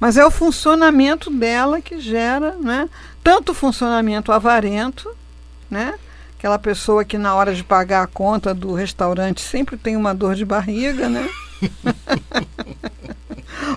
Mas 0.00 0.16
é 0.16 0.24
o 0.24 0.30
funcionamento 0.30 1.30
dela 1.30 1.80
que 1.80 2.00
gera, 2.00 2.56
né? 2.58 2.88
Tanto 3.22 3.52
o 3.52 3.54
funcionamento 3.54 4.32
avarento, 4.32 5.14
né? 5.70 5.94
Aquela 6.38 6.58
pessoa 6.58 7.04
que 7.04 7.18
na 7.18 7.34
hora 7.34 7.54
de 7.54 7.62
pagar 7.62 8.02
a 8.02 8.06
conta 8.06 8.54
do 8.54 8.72
restaurante 8.72 9.42
sempre 9.42 9.76
tem 9.76 9.94
uma 9.94 10.14
dor 10.14 10.34
de 10.34 10.44
barriga, 10.44 11.06
né? 11.06 11.28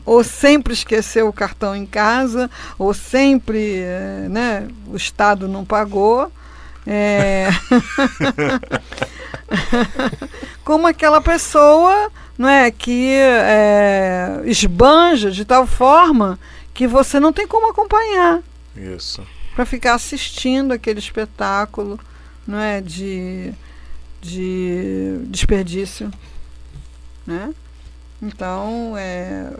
ou 0.05 0.23
sempre 0.23 0.71
esqueceu 0.71 1.27
o 1.27 1.33
cartão 1.33 1.75
em 1.75 1.85
casa, 1.85 2.49
ou 2.79 2.93
sempre 2.93 3.81
eh, 3.81 4.27
né, 4.29 4.67
o 4.87 4.95
Estado 4.95 5.49
não 5.49 5.65
pagou. 5.65 6.31
É... 6.87 7.49
Como 10.63 10.87
aquela 10.87 11.21
pessoa 11.21 12.11
não 12.37 12.49
é 12.49 12.71
que 12.71 13.15
é, 13.15 14.41
esbanja 14.45 15.31
de 15.31 15.45
tal 15.45 15.67
forma 15.67 16.39
que 16.73 16.87
você 16.87 17.19
não 17.19 17.31
tem 17.31 17.47
como 17.47 17.69
acompanhar. 17.69 18.41
Isso. 18.75 19.25
Para 19.55 19.65
ficar 19.65 19.93
assistindo 19.93 20.71
aquele 20.71 20.99
espetáculo, 20.99 21.99
não 22.47 22.59
é 22.59 22.81
de, 22.81 23.53
de 24.21 25.17
desperdício, 25.27 26.11
né? 27.25 27.53
Então, 28.21 28.95
é, 28.97 29.51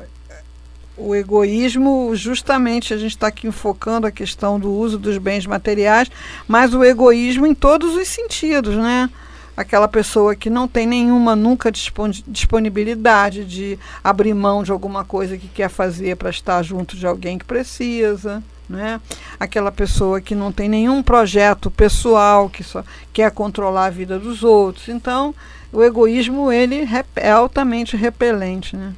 o 0.97 1.13
egoísmo, 1.13 2.11
justamente 2.15 2.93
a 2.93 2.97
gente 2.97 3.11
está 3.11 3.27
aqui 3.27 3.47
enfocando 3.47 4.07
a 4.07 4.11
questão 4.11 4.59
do 4.59 4.71
uso 4.71 4.97
dos 4.97 5.17
bens 5.17 5.45
materiais, 5.45 6.09
mas 6.47 6.73
o 6.73 6.83
egoísmo 6.83 7.45
em 7.45 7.53
todos 7.53 7.95
os 7.95 8.07
sentidos, 8.07 8.75
né? 8.75 9.09
Aquela 9.55 9.87
pessoa 9.87 10.35
que 10.35 10.49
não 10.49 10.67
tem 10.67 10.85
nenhuma 10.87 11.35
nunca 11.35 11.71
disponibilidade 11.71 13.45
de 13.45 13.77
abrir 14.03 14.33
mão 14.33 14.63
de 14.63 14.71
alguma 14.71 15.05
coisa 15.05 15.37
que 15.37 15.47
quer 15.47 15.69
fazer 15.69 16.17
para 16.17 16.29
estar 16.29 16.61
junto 16.63 16.97
de 16.97 17.05
alguém 17.05 17.37
que 17.37 17.45
precisa, 17.45 18.43
né? 18.67 18.99
Aquela 19.39 19.71
pessoa 19.71 20.19
que 20.19 20.33
não 20.33 20.51
tem 20.51 20.67
nenhum 20.67 21.03
projeto 21.03 21.69
pessoal, 21.69 22.49
que 22.49 22.63
só 22.63 22.83
quer 23.11 23.31
controlar 23.31 23.85
a 23.85 23.91
vida 23.91 24.17
dos 24.17 24.43
outros. 24.43 24.89
Então, 24.89 25.35
o 25.71 25.83
egoísmo 25.83 26.51
ele 26.51 26.87
é 27.15 27.31
altamente 27.31 27.95
repelente, 27.95 28.75
né? 28.75 28.93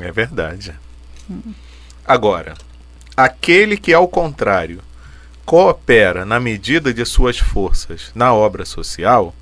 É 0.00 0.10
verdade. 0.10 0.74
Agora, 2.04 2.54
aquele 3.16 3.76
que 3.76 3.92
ao 3.92 4.08
contrário 4.08 4.80
coopera 5.44 6.24
na 6.24 6.40
medida 6.40 6.94
de 6.94 7.04
suas 7.04 7.38
forças 7.38 8.10
na 8.14 8.32
obra 8.32 8.64
social, 8.64 9.34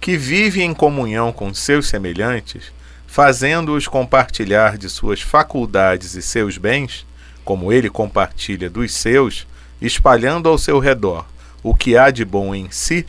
que 0.00 0.16
vive 0.16 0.62
em 0.62 0.74
comunhão 0.74 1.32
com 1.32 1.52
seus 1.52 1.88
semelhantes, 1.88 2.72
fazendo-os 3.06 3.88
compartilhar 3.88 4.78
de 4.78 4.88
suas 4.88 5.20
faculdades 5.20 6.14
e 6.14 6.22
seus 6.22 6.58
bens, 6.58 7.06
como 7.44 7.72
ele 7.72 7.88
compartilha 7.88 8.68
dos 8.68 8.92
seus, 8.92 9.46
espalhando 9.80 10.48
ao 10.48 10.58
seu 10.58 10.78
redor 10.78 11.26
o 11.62 11.74
que 11.74 11.96
há 11.96 12.10
de 12.10 12.24
bom 12.24 12.54
em 12.54 12.70
si, 12.70 13.04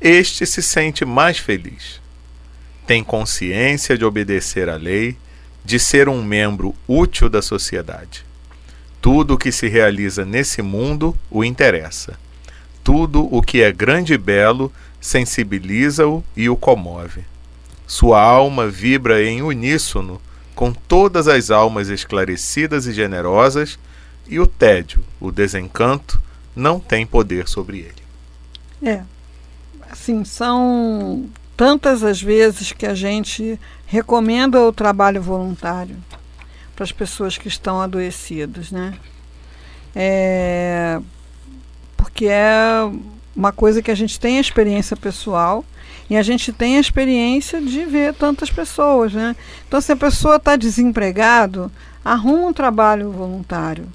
este 0.00 0.46
se 0.46 0.62
sente 0.62 1.04
mais 1.04 1.38
feliz. 1.38 2.00
Tem 2.86 3.02
consciência 3.02 3.96
de 3.96 4.04
obedecer 4.04 4.68
à 4.68 4.76
lei, 4.76 5.16
de 5.64 5.78
ser 5.78 6.08
um 6.08 6.22
membro 6.22 6.74
útil 6.86 7.28
da 7.28 7.40
sociedade. 7.40 8.24
Tudo 9.00 9.34
o 9.34 9.38
que 9.38 9.50
se 9.50 9.68
realiza 9.68 10.24
nesse 10.24 10.62
mundo 10.62 11.16
o 11.30 11.42
interessa. 11.42 12.18
Tudo 12.82 13.26
o 13.34 13.40
que 13.40 13.62
é 13.62 13.72
grande 13.72 14.12
e 14.14 14.18
belo 14.18 14.70
sensibiliza-o 15.04 16.24
e 16.34 16.48
o 16.48 16.56
comove. 16.56 17.26
Sua 17.86 18.18
alma 18.22 18.66
vibra 18.66 19.22
em 19.22 19.42
uníssono 19.42 20.18
com 20.54 20.72
todas 20.72 21.28
as 21.28 21.50
almas 21.50 21.88
esclarecidas 21.88 22.86
e 22.86 22.92
generosas, 22.94 23.78
e 24.26 24.40
o 24.40 24.46
tédio, 24.46 25.04
o 25.20 25.30
desencanto, 25.30 26.18
não 26.56 26.80
tem 26.80 27.04
poder 27.04 27.48
sobre 27.48 27.80
ele. 27.80 28.02
É. 28.82 29.02
Assim, 29.90 30.24
são 30.24 31.28
tantas 31.54 32.02
as 32.02 32.22
vezes 32.22 32.72
que 32.72 32.86
a 32.86 32.94
gente 32.94 33.60
recomenda 33.86 34.58
o 34.58 34.72
trabalho 34.72 35.20
voluntário 35.20 35.98
para 36.74 36.84
as 36.84 36.92
pessoas 36.92 37.36
que 37.36 37.48
estão 37.48 37.78
adoecidas, 37.78 38.70
né? 38.70 38.94
É, 39.94 40.98
porque 41.94 42.24
é 42.26 42.88
uma 43.36 43.52
coisa 43.52 43.82
que 43.82 43.90
a 43.90 43.94
gente 43.94 44.18
tem 44.18 44.38
a 44.38 44.40
experiência 44.40 44.96
pessoal 44.96 45.64
e 46.08 46.16
a 46.16 46.22
gente 46.22 46.52
tem 46.52 46.76
a 46.76 46.80
experiência 46.80 47.60
de 47.60 47.84
ver 47.84 48.14
tantas 48.14 48.50
pessoas, 48.50 49.12
né? 49.12 49.34
Então, 49.66 49.80
se 49.80 49.92
a 49.92 49.96
pessoa 49.96 50.36
está 50.36 50.56
desempregado, 50.56 51.70
arruma 52.04 52.48
um 52.48 52.52
trabalho 52.52 53.10
voluntário. 53.10 53.86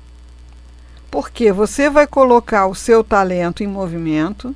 Porque 1.11 1.51
você 1.51 1.89
vai 1.89 2.05
colocar 2.05 2.67
o 2.67 2.75
seu 2.75 3.03
talento 3.03 3.63
em 3.63 3.67
movimento, 3.67 4.55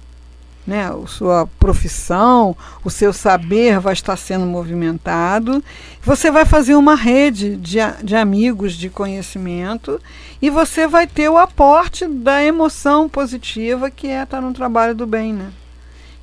né? 0.65 0.85
a 0.85 1.07
sua 1.07 1.47
profissão, 1.59 2.55
o 2.83 2.89
seu 2.89 3.11
saber 3.11 3.79
vai 3.79 3.93
estar 3.93 4.15
sendo 4.15 4.45
movimentado. 4.45 5.63
Você 6.01 6.31
vai 6.31 6.45
fazer 6.45 6.75
uma 6.75 6.95
rede 6.95 7.55
de, 7.57 7.79
de 8.03 8.15
amigos 8.15 8.73
de 8.73 8.89
conhecimento 8.89 9.99
e 10.41 10.49
você 10.49 10.87
vai 10.87 11.05
ter 11.07 11.29
o 11.29 11.37
aporte 11.37 12.07
da 12.07 12.43
emoção 12.43 13.07
positiva 13.07 13.91
que 13.91 14.07
é 14.07 14.23
estar 14.23 14.41
no 14.41 14.53
trabalho 14.53 14.95
do 14.95 15.05
bem. 15.05 15.33
Né? 15.33 15.51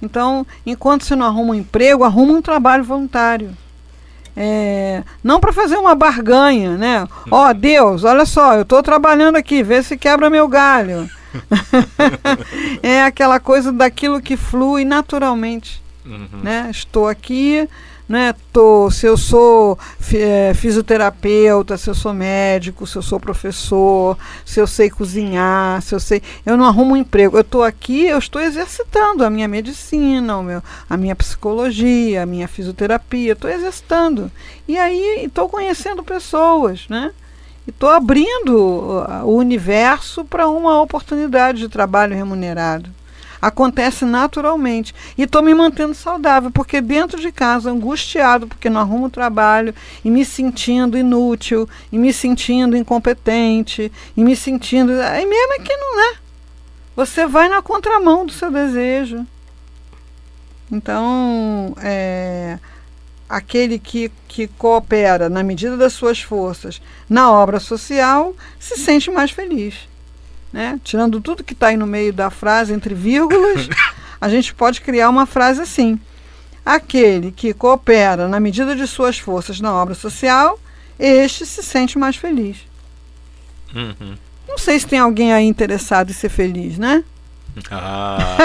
Então, 0.02 0.46
enquanto 0.64 1.04
você 1.04 1.14
não 1.14 1.26
arruma 1.26 1.52
um 1.52 1.54
emprego, 1.54 2.04
arruma 2.04 2.32
um 2.32 2.42
trabalho 2.42 2.84
voluntário. 2.84 3.56
É, 4.36 5.02
não 5.22 5.40
para 5.40 5.52
fazer 5.52 5.76
uma 5.76 5.94
barganha, 5.94 6.76
né? 6.76 7.06
Ó, 7.30 7.50
oh, 7.50 7.52
Deus, 7.52 8.04
olha 8.04 8.24
só, 8.24 8.54
eu 8.54 8.62
estou 8.62 8.82
trabalhando 8.82 9.36
aqui, 9.36 9.62
vê 9.62 9.82
se 9.82 9.98
quebra 9.98 10.30
meu 10.30 10.48
galho. 10.48 11.10
é 12.82 13.02
aquela 13.02 13.38
coisa 13.40 13.72
daquilo 13.72 14.20
que 14.20 14.36
flui 14.36 14.84
naturalmente. 14.84 15.82
Uhum. 16.04 16.40
Né? 16.42 16.68
Estou 16.70 17.06
aqui, 17.06 17.68
né? 18.10 18.34
Tô, 18.52 18.90
se 18.90 19.06
eu 19.06 19.16
sou 19.16 19.78
é, 20.12 20.52
fisioterapeuta, 20.52 21.78
se 21.78 21.88
eu 21.88 21.94
sou 21.94 22.12
médico, 22.12 22.84
se 22.84 22.96
eu 22.96 23.02
sou 23.02 23.20
professor, 23.20 24.18
se 24.44 24.58
eu 24.58 24.66
sei 24.66 24.90
cozinhar, 24.90 25.80
se 25.80 25.94
eu 25.94 26.00
sei. 26.00 26.20
Eu 26.44 26.56
não 26.56 26.64
arrumo 26.64 26.94
um 26.94 26.96
emprego. 26.96 27.36
Eu 27.36 27.42
estou 27.42 27.62
aqui, 27.62 28.06
eu 28.06 28.18
estou 28.18 28.42
exercitando 28.42 29.24
a 29.24 29.30
minha 29.30 29.46
medicina, 29.46 30.38
o 30.38 30.42
meu, 30.42 30.60
a 30.88 30.96
minha 30.96 31.14
psicologia, 31.14 32.24
a 32.24 32.26
minha 32.26 32.48
fisioterapia, 32.48 33.34
estou 33.34 33.48
exercitando. 33.48 34.28
E 34.66 34.76
aí 34.76 35.26
estou 35.26 35.48
conhecendo 35.48 36.02
pessoas, 36.02 36.88
né? 36.88 37.12
Estou 37.70 37.88
abrindo 37.88 38.54
o 39.24 39.34
universo 39.34 40.24
para 40.24 40.48
uma 40.48 40.80
oportunidade 40.80 41.58
de 41.58 41.68
trabalho 41.68 42.14
remunerado 42.14 42.90
acontece 43.40 44.04
naturalmente. 44.04 44.94
E 45.16 45.22
estou 45.22 45.42
me 45.42 45.54
mantendo 45.54 45.94
saudável, 45.94 46.50
porque 46.50 46.80
dentro 46.80 47.18
de 47.20 47.32
casa, 47.32 47.70
angustiado, 47.70 48.46
porque 48.46 48.68
não 48.68 48.80
arrumo 48.80 49.08
trabalho, 49.08 49.74
e 50.04 50.10
me 50.10 50.24
sentindo 50.24 50.98
inútil, 50.98 51.68
e 51.90 51.98
me 51.98 52.12
sentindo 52.12 52.76
incompetente, 52.76 53.90
e 54.16 54.22
me 54.22 54.36
sentindo. 54.36 54.92
Aí 54.92 55.24
mesmo 55.24 55.54
é 55.54 55.58
que 55.60 55.74
não 55.74 56.12
é. 56.12 56.14
Você 56.94 57.26
vai 57.26 57.48
na 57.48 57.62
contramão 57.62 58.26
do 58.26 58.32
seu 58.32 58.50
desejo. 58.50 59.26
Então, 60.70 61.74
é, 61.80 62.58
aquele 63.30 63.78
que, 63.78 64.10
que 64.28 64.46
coopera 64.46 65.30
na 65.30 65.42
medida 65.42 65.76
das 65.76 65.92
suas 65.92 66.20
forças 66.20 66.82
na 67.08 67.32
obra 67.32 67.60
social 67.60 68.34
se 68.58 68.76
sente 68.76 69.10
mais 69.10 69.30
feliz 69.30 69.88
né? 70.52 70.80
Tirando 70.82 71.20
tudo 71.20 71.44
que 71.44 71.52
está 71.52 71.68
aí 71.68 71.76
no 71.76 71.86
meio 71.86 72.12
da 72.12 72.30
frase, 72.30 72.72
entre 72.72 72.94
vírgulas, 72.94 73.68
a 74.20 74.28
gente 74.28 74.54
pode 74.54 74.80
criar 74.80 75.08
uma 75.08 75.26
frase 75.26 75.60
assim: 75.60 75.98
aquele 76.64 77.30
que 77.30 77.54
coopera 77.54 78.28
na 78.28 78.40
medida 78.40 78.74
de 78.74 78.86
suas 78.86 79.18
forças 79.18 79.60
na 79.60 79.72
obra 79.72 79.94
social, 79.94 80.58
este 80.98 81.46
se 81.46 81.62
sente 81.62 81.98
mais 81.98 82.16
feliz. 82.16 82.58
Uhum. 83.74 84.16
Não 84.48 84.58
sei 84.58 84.80
se 84.80 84.86
tem 84.86 84.98
alguém 84.98 85.32
aí 85.32 85.46
interessado 85.46 86.10
em 86.10 86.14
ser 86.14 86.28
feliz, 86.28 86.76
né? 86.76 87.04
Ah. 87.70 88.36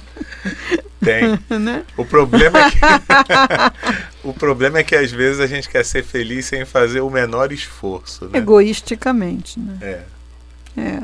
tem. 1.04 1.38
Né? 1.58 1.84
O 1.96 2.04
problema 2.04 2.58
é 2.58 2.70
que 2.70 2.78
o 4.24 4.32
problema 4.32 4.78
é 4.78 4.82
que 4.82 4.96
às 4.96 5.10
vezes 5.10 5.40
a 5.40 5.46
gente 5.46 5.68
quer 5.68 5.84
ser 5.84 6.02
feliz 6.02 6.46
sem 6.46 6.64
fazer 6.64 7.00
o 7.00 7.10
menor 7.10 7.52
esforço, 7.52 8.24
né? 8.26 8.38
Egoisticamente, 8.38 9.58
né? 9.60 9.78
É. 9.80 10.02
É. 10.76 11.02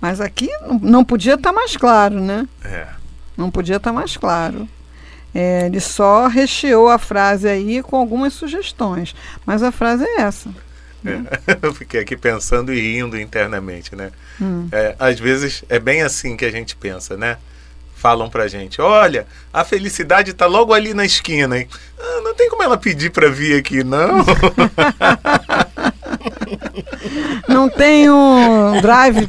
Mas 0.00 0.20
aqui 0.20 0.50
não 0.80 1.04
podia 1.04 1.34
estar 1.34 1.50
tá 1.50 1.52
mais 1.54 1.76
claro, 1.76 2.20
né? 2.20 2.46
É. 2.64 2.86
Não 3.36 3.50
podia 3.50 3.76
estar 3.76 3.90
tá 3.90 3.94
mais 3.94 4.16
claro. 4.16 4.68
É, 5.34 5.66
ele 5.66 5.80
só 5.80 6.26
recheou 6.26 6.88
a 6.88 6.98
frase 6.98 7.48
aí 7.48 7.82
com 7.82 7.96
algumas 7.96 8.34
sugestões. 8.34 9.14
Mas 9.46 9.62
a 9.62 9.72
frase 9.72 10.04
é 10.04 10.20
essa. 10.20 10.50
Né? 11.02 11.26
É. 11.46 11.58
Eu 11.66 11.72
fiquei 11.74 12.00
aqui 12.00 12.16
pensando 12.16 12.72
e 12.72 12.80
rindo 12.80 13.18
internamente, 13.18 13.96
né? 13.96 14.10
Hum. 14.40 14.68
É, 14.70 14.94
às 14.98 15.18
vezes 15.18 15.64
é 15.68 15.78
bem 15.78 16.02
assim 16.02 16.36
que 16.36 16.44
a 16.44 16.50
gente 16.50 16.76
pensa, 16.76 17.16
né? 17.16 17.38
Falam 18.02 18.28
pra 18.28 18.48
gente, 18.48 18.80
olha, 18.80 19.28
a 19.52 19.62
felicidade 19.62 20.32
tá 20.32 20.44
logo 20.44 20.74
ali 20.74 20.92
na 20.92 21.04
esquina, 21.06 21.56
hein? 21.56 21.68
Ah, 21.96 22.20
não 22.24 22.34
tem 22.34 22.50
como 22.50 22.60
ela 22.60 22.76
pedir 22.76 23.12
pra 23.12 23.28
vir 23.28 23.56
aqui, 23.56 23.84
não. 23.84 24.24
Não 27.48 27.68
tem 27.68 28.10
um 28.10 28.80
drive. 28.80 29.28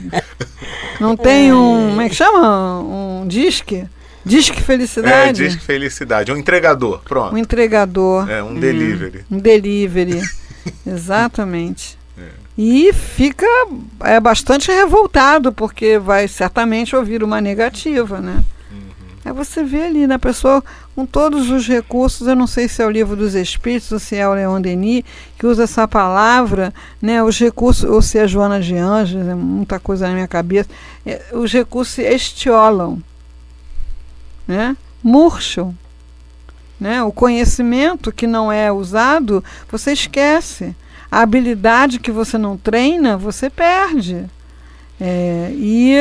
Não 0.99 1.15
tem 1.15 1.53
um. 1.53 1.89
Como 1.89 2.01
é 2.01 2.09
que 2.09 2.15
chama? 2.15 2.79
Um 2.79 3.27
disque? 3.27 3.85
Disque 4.25 4.61
Felicidade? 4.61 5.43
É, 5.43 5.47
Disque 5.47 5.63
Felicidade. 5.63 6.31
Um 6.31 6.37
entregador, 6.37 7.01
pronto. 7.03 7.35
Um 7.35 7.37
entregador. 7.37 8.29
É, 8.29 8.41
um 8.41 8.55
delivery. 8.59 9.25
um 9.29 9.37
delivery. 9.37 10.21
Exatamente. 10.85 11.97
É. 12.17 12.23
E 12.57 12.93
fica 12.93 13.45
é 14.01 14.19
bastante 14.19 14.71
revoltado, 14.71 15.51
porque 15.51 15.99
vai 15.99 16.27
certamente 16.27 16.95
ouvir 16.95 17.23
uma 17.23 17.41
negativa, 17.41 18.19
né? 18.19 18.43
Aí 19.25 19.31
você 19.31 19.63
vê 19.63 19.83
ali 19.83 20.01
na 20.01 20.15
né, 20.15 20.17
pessoa 20.17 20.61
com 20.93 21.05
todos 21.05 21.49
os 21.49 21.65
recursos, 21.65 22.27
eu 22.27 22.35
não 22.35 22.45
sei 22.45 22.67
se 22.67 22.81
é 22.81 22.85
o 22.85 22.89
livro 22.89 23.15
dos 23.15 23.35
Espíritos 23.35 23.91
ou 23.91 23.99
se 23.99 24.15
é 24.17 24.27
o 24.27 24.33
Leon 24.33 24.59
Denis 24.59 25.03
que 25.37 25.45
usa 25.45 25.63
essa 25.63 25.87
palavra, 25.87 26.73
né, 27.01 27.23
os 27.23 27.39
recursos, 27.39 27.89
ou 27.89 28.01
se 28.01 28.17
é 28.17 28.23
a 28.23 28.27
Joana 28.27 28.59
de 28.59 28.75
Anjos, 28.75 29.25
é 29.25 29.33
muita 29.33 29.79
coisa 29.79 30.07
na 30.07 30.13
minha 30.13 30.27
cabeça, 30.27 30.69
é, 31.05 31.21
os 31.31 31.51
recursos 31.53 31.97
estiolam, 31.99 33.01
né, 34.47 34.75
murcham. 35.01 35.75
Né, 36.79 37.01
o 37.01 37.13
conhecimento 37.13 38.11
que 38.11 38.27
não 38.27 38.51
é 38.51 38.69
usado, 38.69 39.41
você 39.71 39.93
esquece. 39.93 40.75
A 41.09 41.21
habilidade 41.21 41.97
que 41.97 42.11
você 42.11 42.37
não 42.37 42.57
treina, 42.57 43.15
você 43.15 43.49
perde. 43.49 44.25
É, 45.05 45.51
e 45.53 45.97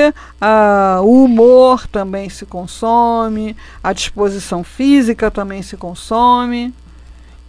o 1.02 1.24
humor 1.24 1.88
também 1.88 2.28
se 2.28 2.46
consome, 2.46 3.56
a 3.82 3.92
disposição 3.92 4.62
física 4.62 5.28
também 5.28 5.60
se 5.60 5.76
consome. 5.76 6.72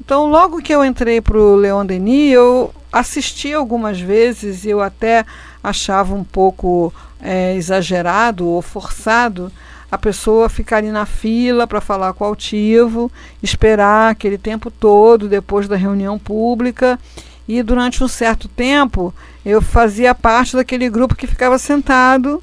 Então, 0.04 0.26
logo 0.32 0.64
que 0.64 0.74
eu 0.74 0.84
entrei 0.84 1.22
para 1.22 1.38
o 1.38 1.56
Leon 1.56 1.86
Denis, 1.86 2.34
eu 2.34 2.74
assisti 2.92 3.54
algumas 3.54 4.02
vezes 4.02 4.66
e 4.66 4.72
eu 4.72 4.82
até 4.82 5.28
achava 5.64 6.16
um 6.16 6.24
pouco 6.24 6.92
é, 7.22 7.54
exagerado 7.54 8.48
ou 8.48 8.60
forçado 8.60 9.52
a 9.92 9.98
pessoa 9.98 10.50
ficar 10.50 10.78
ali 10.78 10.90
na 10.90 11.06
fila 11.06 11.68
para 11.68 11.80
falar 11.80 12.14
com 12.14 12.24
o 12.24 12.28
altivo, 12.28 13.12
esperar 13.44 14.10
aquele 14.10 14.40
tempo 14.40 14.72
todo 14.72 15.30
depois 15.30 15.68
da 15.68 15.76
reunião 15.76 16.18
pública 16.18 17.00
e 17.48 17.62
durante 17.62 18.04
um 18.04 18.08
certo 18.08 18.48
tempo 18.48 19.14
eu 19.46 19.62
fazia 19.62 20.16
parte 20.16 20.56
daquele 20.56 20.90
grupo 20.90 21.16
que 21.16 21.28
ficava 21.28 21.58
sentado 21.58 22.42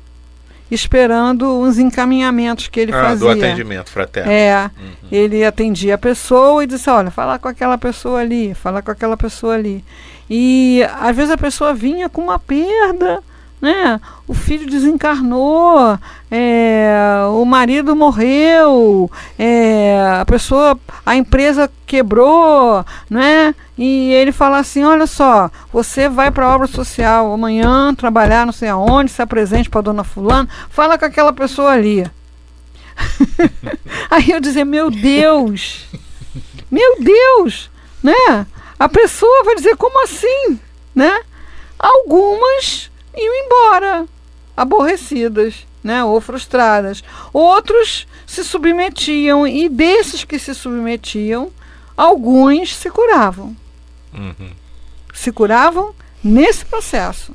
esperando 0.71 1.61
uns 1.61 1.79
encaminhamentos 1.79 2.69
que 2.69 2.79
ele 2.79 2.93
ah, 2.93 3.03
fazia. 3.03 3.19
Do 3.19 3.29
atendimento 3.31 3.91
fraterno. 3.91 4.31
É. 4.31 4.71
Uhum. 4.79 5.09
Ele 5.11 5.45
atendia 5.45 5.97
a 5.97 5.99
pessoa 5.99 6.63
e 6.63 6.67
disse: 6.67 6.89
Olha, 6.89 7.11
fala 7.11 7.39
com 7.39 7.49
aquela 7.49 7.77
pessoa 7.77 8.21
ali, 8.21 8.55
fala 8.55 8.81
com 8.81 8.91
aquela 8.91 9.17
pessoa 9.17 9.55
ali. 9.55 9.85
E 10.29 10.83
às 11.01 11.17
vezes 11.17 11.33
a 11.33 11.39
pessoa 11.39 11.75
vinha 11.75 12.09
com 12.09 12.23
uma 12.23 12.39
perda 12.39 13.21
né? 13.61 14.01
O 14.27 14.33
filho 14.33 14.69
desencarnou, 14.71 15.99
é, 16.31 16.91
o 17.33 17.45
marido 17.45 17.95
morreu, 17.95 19.11
é, 19.39 20.19
a 20.21 20.25
pessoa, 20.25 20.79
a 21.05 21.15
empresa 21.15 21.71
quebrou, 21.87 22.85
né? 23.09 23.55
E 23.77 24.13
ele 24.13 24.33
fala 24.33 24.59
assim: 24.59 24.85
olha 24.85 25.07
só, 25.07 25.51
você 25.73 26.09
vai 26.09 26.31
para 26.31 26.47
a 26.47 26.55
obra 26.55 26.67
social 26.67 27.33
amanhã 27.33 27.95
trabalhar 27.95 28.47
não 28.47 28.53
sei 28.53 28.69
aonde, 28.69 29.11
se 29.11 29.21
apresente 29.21 29.69
para 29.69 29.83
dona 29.83 30.05
fulano, 30.05 30.49
fala 30.71 30.99
com 30.99 31.05
aquela 31.05 31.33
pessoa 31.33 31.73
ali. 31.73 32.09
Aí 34.11 34.31
eu 34.31 34.41
dizer, 34.41 34.65
meu 34.65 34.91
Deus, 34.91 35.87
meu 36.71 37.01
Deus, 37.01 37.71
né? 38.03 38.47
A 38.79 38.89
pessoa 38.89 39.45
vai 39.45 39.55
dizer, 39.55 39.77
como 39.77 40.03
assim, 40.05 40.59
né? 40.95 41.21
Algumas 41.79 42.90
iam 43.17 43.35
embora, 43.45 44.07
aborrecidas. 44.57 45.67
né, 45.83 46.05
ou 46.05 46.21
frustradas. 46.21 47.03
Outros 47.33 48.07
se 48.27 48.45
submetiam 48.45 49.47
e 49.47 49.69
desses 49.69 50.25
que 50.25 50.39
se 50.39 50.55
submetiam, 50.55 51.51
alguns 51.97 52.75
se 52.75 52.91
curavam. 52.91 53.57
Uhum. 54.13 54.51
Se 55.15 55.33
curavam 55.33 55.95
nesse 56.23 56.65
processo, 56.65 57.35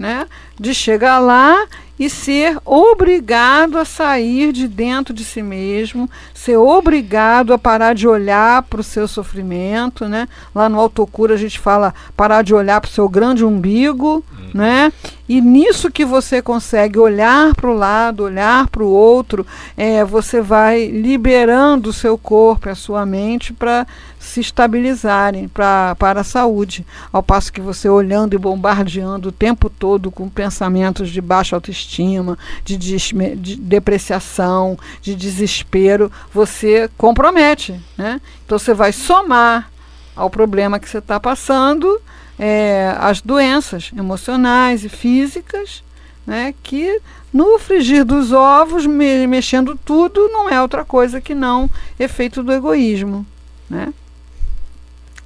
né, 0.00 0.26
de 0.58 0.72
chegar 0.72 1.18
lá 1.18 1.66
e 1.98 2.08
ser 2.08 2.56
obrigado 2.64 3.76
a 3.76 3.84
sair 3.84 4.50
de 4.50 4.66
dentro 4.66 5.12
de 5.12 5.22
si 5.22 5.42
mesmo, 5.42 6.08
ser 6.32 6.56
obrigado 6.56 7.52
a 7.52 7.58
parar 7.58 7.94
de 7.94 8.08
olhar 8.08 8.62
para 8.62 8.80
o 8.80 8.84
seu 8.84 9.06
sofrimento, 9.06 10.08
né? 10.08 10.26
Lá 10.54 10.70
no 10.70 10.80
autocura 10.80 11.34
a 11.34 11.36
gente 11.36 11.58
fala 11.58 11.94
parar 12.16 12.40
de 12.40 12.54
olhar 12.54 12.80
para 12.80 12.88
o 12.88 12.90
seu 12.90 13.06
grande 13.06 13.44
umbigo, 13.44 14.24
né? 14.54 14.92
E 15.28 15.40
nisso 15.40 15.90
que 15.90 16.04
você 16.04 16.42
consegue 16.42 16.98
olhar 16.98 17.54
para 17.54 17.70
o 17.70 17.74
lado, 17.74 18.24
olhar 18.24 18.66
para 18.68 18.82
o 18.82 18.90
outro, 18.90 19.46
é, 19.76 20.04
você 20.04 20.40
vai 20.40 20.86
liberando 20.86 21.90
o 21.90 21.92
seu 21.92 22.18
corpo 22.18 22.68
a 22.68 22.74
sua 22.74 23.06
mente 23.06 23.52
para 23.52 23.86
se 24.18 24.40
estabilizarem 24.40 25.48
pra, 25.48 25.94
para 25.98 26.20
a 26.20 26.24
saúde. 26.24 26.84
Ao 27.12 27.22
passo 27.22 27.52
que 27.52 27.60
você 27.60 27.88
olhando 27.88 28.34
e 28.34 28.38
bombardeando 28.38 29.28
o 29.28 29.32
tempo 29.32 29.70
todo 29.70 30.10
com 30.10 30.28
pensamentos 30.28 31.10
de 31.10 31.20
baixa 31.20 31.56
autoestima, 31.56 32.38
de, 32.64 32.76
desme- 32.76 33.36
de 33.36 33.56
depreciação, 33.56 34.78
de 35.00 35.14
desespero, 35.14 36.10
você 36.32 36.90
compromete. 36.98 37.80
Né? 37.96 38.20
Então 38.44 38.58
você 38.58 38.74
vai 38.74 38.92
somar 38.92 39.70
ao 40.14 40.28
problema 40.28 40.78
que 40.78 40.88
você 40.88 40.98
está 40.98 41.18
passando 41.20 42.00
é, 42.42 42.96
as 42.98 43.20
doenças 43.20 43.90
emocionais 43.94 44.82
e 44.82 44.88
físicas, 44.88 45.84
né, 46.26 46.54
que 46.62 46.98
no 47.30 47.58
frigir 47.58 48.02
dos 48.02 48.32
ovos, 48.32 48.86
me- 48.86 49.26
mexendo 49.26 49.78
tudo, 49.84 50.26
não 50.28 50.48
é 50.48 50.60
outra 50.60 50.82
coisa 50.82 51.20
que 51.20 51.34
não 51.34 51.68
efeito 51.98 52.42
do 52.42 52.50
egoísmo. 52.50 53.26
Né? 53.68 53.92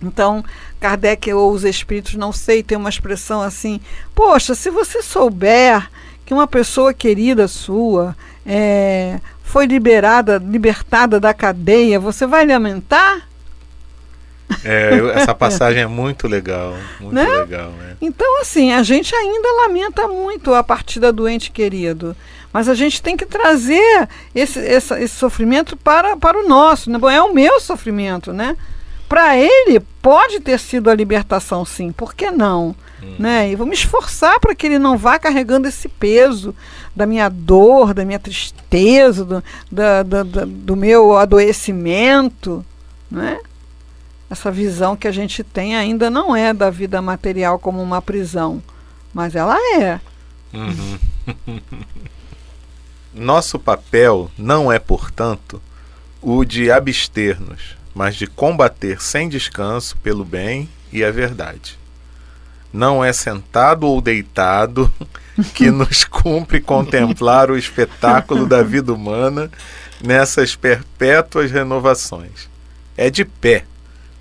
Então, 0.02 0.44
Kardec 0.80 1.32
ou 1.32 1.52
os 1.52 1.62
espíritos, 1.62 2.14
não 2.16 2.32
sei, 2.32 2.64
tem 2.64 2.76
uma 2.76 2.90
expressão 2.90 3.40
assim: 3.40 3.80
Poxa, 4.12 4.54
se 4.56 4.68
você 4.68 5.00
souber 5.00 5.88
que 6.26 6.34
uma 6.34 6.48
pessoa 6.48 6.92
querida 6.92 7.46
sua 7.46 8.16
é, 8.44 9.20
foi 9.42 9.66
liberada, 9.66 10.38
libertada 10.44 11.20
da 11.20 11.32
cadeia, 11.32 12.00
você 12.00 12.26
vai 12.26 12.44
lamentar? 12.44 13.28
É, 14.64 14.98
eu- 14.98 15.10
essa 15.10 15.34
passagem 15.34 15.82
é 15.82 15.86
muito 15.86 16.26
legal. 16.28 16.74
Muito 17.00 17.14
Né? 17.14 17.24
legal, 17.26 17.70
né? 17.70 17.96
Então, 18.00 18.40
assim, 18.40 18.72
a 18.72 18.82
gente 18.82 19.14
ainda 19.14 19.48
lamenta 19.66 20.06
muito 20.08 20.52
a 20.54 20.62
partida 20.62 21.12
do 21.12 21.28
ente 21.28 21.50
querido. 21.50 22.14
Mas 22.52 22.68
a 22.68 22.74
gente 22.74 23.02
tem 23.02 23.16
que 23.16 23.26
trazer 23.26 24.08
esse, 24.34 24.58
essa- 24.60 25.00
esse 25.00 25.14
sofrimento 25.16 25.76
para, 25.76 26.16
para 26.16 26.38
o 26.38 26.46
nosso. 26.48 26.88
Né? 26.90 26.98
Bom, 26.98 27.10
é 27.10 27.20
o 27.22 27.32
meu 27.34 27.58
sofrimento, 27.60 28.32
né? 28.32 28.56
Para 29.08 29.36
ele, 29.36 29.80
pode 30.00 30.40
ter 30.40 30.58
sido 30.58 30.88
a 30.88 30.94
libertação, 30.94 31.64
sim. 31.64 31.90
Por 31.92 32.14
que 32.14 32.30
não? 32.30 32.74
Né? 33.18 33.50
E 33.50 33.56
vou 33.56 33.66
me 33.66 33.74
esforçar 33.74 34.40
para 34.40 34.54
que 34.54 34.66
ele 34.66 34.78
não 34.78 34.96
vá 34.96 35.18
carregando 35.18 35.68
esse 35.68 35.88
peso 35.90 36.54
da 36.96 37.04
minha 37.04 37.28
dor, 37.28 37.92
da 37.92 38.02
minha 38.04 38.18
tristeza, 38.18 39.24
do, 39.26 39.44
da, 39.70 40.02
da- 40.02 40.22
da- 40.22 40.44
do 40.46 40.74
meu 40.74 41.14
adoecimento. 41.16 42.64
Né? 43.10 43.38
Essa 44.34 44.50
visão 44.50 44.96
que 44.96 45.08
a 45.08 45.12
gente 45.12 45.42
tem 45.44 45.76
ainda 45.76 46.10
não 46.10 46.34
é 46.34 46.52
da 46.52 46.68
vida 46.68 47.00
material 47.00 47.56
como 47.56 47.80
uma 47.80 48.02
prisão, 48.02 48.60
mas 49.14 49.36
ela 49.36 49.56
é. 49.80 50.00
Uhum. 50.52 50.98
Nosso 53.14 53.60
papel 53.60 54.28
não 54.36 54.72
é, 54.72 54.78
portanto, 54.80 55.62
o 56.20 56.44
de 56.44 56.68
abster-nos, 56.68 57.76
mas 57.94 58.16
de 58.16 58.26
combater 58.26 59.00
sem 59.00 59.28
descanso 59.28 59.96
pelo 59.98 60.24
bem 60.24 60.68
e 60.92 61.04
a 61.04 61.12
verdade. 61.12 61.78
Não 62.72 63.04
é 63.04 63.12
sentado 63.12 63.86
ou 63.86 64.00
deitado 64.00 64.92
que 65.54 65.70
nos 65.70 66.02
cumpre 66.02 66.60
contemplar 66.60 67.52
o 67.52 67.56
espetáculo 67.56 68.46
da 68.46 68.64
vida 68.64 68.92
humana 68.92 69.48
nessas 70.02 70.56
perpétuas 70.56 71.52
renovações. 71.52 72.48
É 72.96 73.08
de 73.10 73.24
pé, 73.24 73.64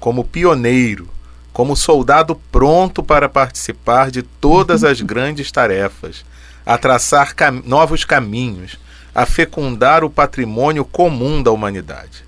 como 0.03 0.25
pioneiro, 0.25 1.07
como 1.53 1.77
soldado 1.77 2.35
pronto 2.51 3.01
para 3.01 3.29
participar 3.29 4.11
de 4.11 4.21
todas 4.21 4.83
as 4.83 4.99
grandes 4.99 5.49
tarefas, 5.49 6.25
a 6.65 6.77
traçar 6.77 7.33
cam 7.33 7.63
novos 7.65 8.03
caminhos, 8.03 8.77
a 9.15 9.25
fecundar 9.25 10.03
o 10.03 10.09
patrimônio 10.09 10.83
comum 10.83 11.41
da 11.41 11.51
humanidade. 11.51 12.25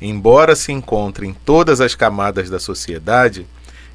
Embora 0.00 0.56
se 0.56 0.72
encontre 0.72 1.26
em 1.26 1.34
todas 1.34 1.78
as 1.78 1.94
camadas 1.94 2.48
da 2.48 2.58
sociedade, 2.58 3.46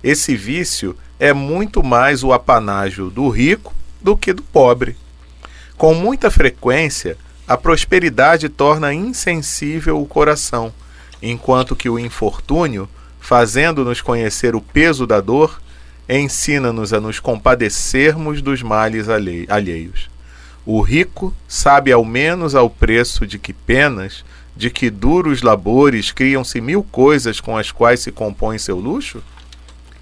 esse 0.04 0.36
vício 0.36 0.96
é 1.20 1.34
muito 1.34 1.82
mais 1.82 2.24
o 2.24 2.32
apanágio 2.32 3.10
do 3.10 3.28
rico 3.28 3.74
do 4.00 4.16
que 4.16 4.34
do 4.34 4.44
pobre. 4.44 4.96
Com 5.76 5.96
muita 5.96 6.30
frequência, 6.30 7.18
a 7.48 7.58
prosperidade 7.58 8.50
torna 8.50 8.94
insensível 8.94 10.00
o 10.00 10.06
coração, 10.06 10.72
enquanto 11.24 11.76
que 11.76 11.90
o 11.90 11.98
infortúnio, 11.98 12.88
fazendo-nos 13.30 14.02
conhecer 14.02 14.56
o 14.56 14.60
peso 14.62 15.06
da 15.06 15.22
dor, 15.22 15.62
ensina-nos 16.10 16.92
a 16.94 17.00
nos 17.00 17.20
compadecermos 17.20 18.42
dos 18.42 18.64
males 18.64 19.08
alhei- 19.08 19.46
alheios. 19.48 20.10
O 20.66 20.82
rico 20.82 21.32
sabe 21.48 21.92
ao 21.92 22.04
menos 22.04 22.56
ao 22.56 22.72
preço 22.72 23.28
de 23.28 23.38
que 23.38 23.54
penas, 23.54 24.26
de 24.58 24.72
que 24.72 24.90
duros 24.90 25.44
labores 25.44 26.12
criam-se 26.12 26.60
mil 26.60 26.82
coisas 26.82 27.40
com 27.40 27.56
as 27.56 27.72
quais 27.72 28.00
se 28.00 28.12
compõe 28.12 28.58
seu 28.58 28.80
luxo? 28.80 29.22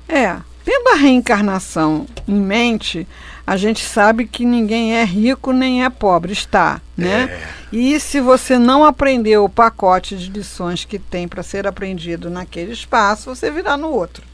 É, 0.08 0.38
tendo 0.68 0.90
a 0.90 0.96
reencarnação 0.96 2.06
em 2.28 2.36
mente, 2.36 3.08
a 3.46 3.56
gente 3.56 3.86
sabe 3.86 4.28
que 4.28 4.46
ninguém 4.46 4.98
é 4.98 5.06
rico 5.06 5.54
nem 5.54 5.86
é 5.86 5.90
pobre, 5.90 6.34
está, 6.34 6.82
né? 6.98 7.42
E 7.72 7.98
se 8.02 8.20
você 8.20 8.60
não 8.60 8.84
aprendeu 8.84 9.46
o 9.46 9.50
pacote 9.50 10.18
de 10.18 10.30
lições 10.30 10.84
que 10.84 11.00
tem 11.00 11.26
para 11.26 11.42
ser 11.42 11.66
aprendido 11.66 12.30
naquele 12.30 12.74
espaço, 12.74 13.34
você 13.34 13.50
virá 13.50 13.78
no 13.78 13.88
outro. 13.88 14.26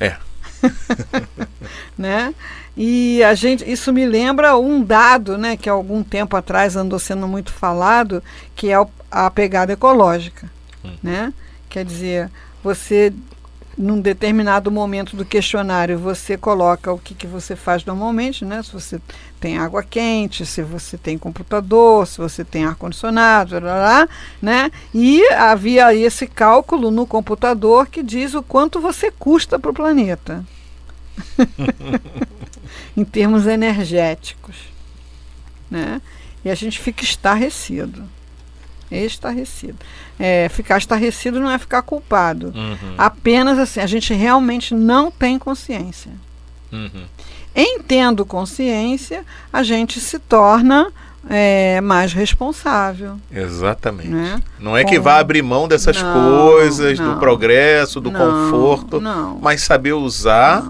É. 0.00 0.16
né? 1.96 2.34
E 2.76 3.22
a 3.22 3.32
gente, 3.34 3.70
isso 3.70 3.92
me 3.92 4.06
lembra 4.06 4.56
um 4.58 4.82
dado, 4.82 5.38
né, 5.38 5.56
que 5.56 5.70
há 5.70 5.72
algum 5.72 6.02
tempo 6.02 6.36
atrás 6.36 6.74
andou 6.74 6.98
sendo 6.98 7.28
muito 7.28 7.52
falado, 7.52 8.20
que 8.56 8.72
é 8.72 8.86
a 9.08 9.30
pegada 9.30 9.72
ecológica, 9.72 10.50
né? 11.00 11.32
Quer 11.70 11.84
dizer, 11.84 12.28
você 12.60 13.12
num 13.76 14.00
determinado 14.00 14.70
momento 14.70 15.14
do 15.14 15.24
questionário 15.24 15.98
você 15.98 16.36
coloca 16.36 16.92
o 16.92 16.98
que, 16.98 17.14
que 17.14 17.26
você 17.26 17.54
faz 17.54 17.84
normalmente, 17.84 18.44
né? 18.44 18.62
Se 18.62 18.72
você 18.72 19.00
tem 19.38 19.58
água 19.58 19.82
quente, 19.82 20.46
se 20.46 20.62
você 20.62 20.96
tem 20.96 21.18
computador, 21.18 22.06
se 22.06 22.18
você 22.18 22.42
tem 22.42 22.64
ar 22.64 22.74
condicionado, 22.74 23.60
lá, 23.60 23.74
lá, 23.74 24.08
né? 24.40 24.70
E 24.94 25.22
havia 25.34 25.94
esse 25.94 26.26
cálculo 26.26 26.90
no 26.90 27.06
computador 27.06 27.86
que 27.88 28.02
diz 28.02 28.34
o 28.34 28.42
quanto 28.42 28.80
você 28.80 29.10
custa 29.10 29.58
para 29.58 29.70
o 29.70 29.74
planeta 29.74 30.42
em 32.96 33.04
termos 33.04 33.46
energéticos, 33.46 34.56
né? 35.70 36.00
E 36.42 36.50
a 36.50 36.54
gente 36.54 36.78
fica 36.78 37.04
estarrecido, 37.04 38.04
estarrecido. 38.90 39.76
É, 40.18 40.48
ficar 40.48 40.78
estarrecido 40.78 41.40
não 41.40 41.50
é 41.50 41.58
ficar 41.58 41.82
culpado. 41.82 42.52
Uhum, 42.54 42.94
Apenas 42.96 43.58
assim, 43.58 43.80
a 43.80 43.86
gente 43.86 44.12
realmente 44.14 44.74
não 44.74 45.10
tem 45.10 45.38
consciência. 45.38 46.12
uhum. 46.72 47.04
Em 47.58 47.80
tendo 47.80 48.24
consciência, 48.26 49.24
a 49.50 49.62
gente 49.62 49.98
se 49.98 50.18
torna 50.18 50.92
é, 51.28 51.80
mais 51.80 52.12
responsável. 52.12 53.16
Exatamente. 53.32 54.08
Né? 54.10 54.40
Não 54.60 54.76
é 54.76 54.84
que 54.84 54.96
Com- 54.98 55.02
vá 55.02 55.18
abrir 55.18 55.42
mão 55.42 55.66
dessas 55.66 56.00
Não, 56.02 56.12
coisas, 56.50 56.98
do 56.98 57.04
não. 57.12 57.18
progresso, 57.18 57.98
do 58.00 58.10
Não, 58.10 58.20
conforto, 58.20 59.00
não. 59.00 59.38
mas 59.40 59.62
saber 59.62 59.94
usar. 59.94 60.64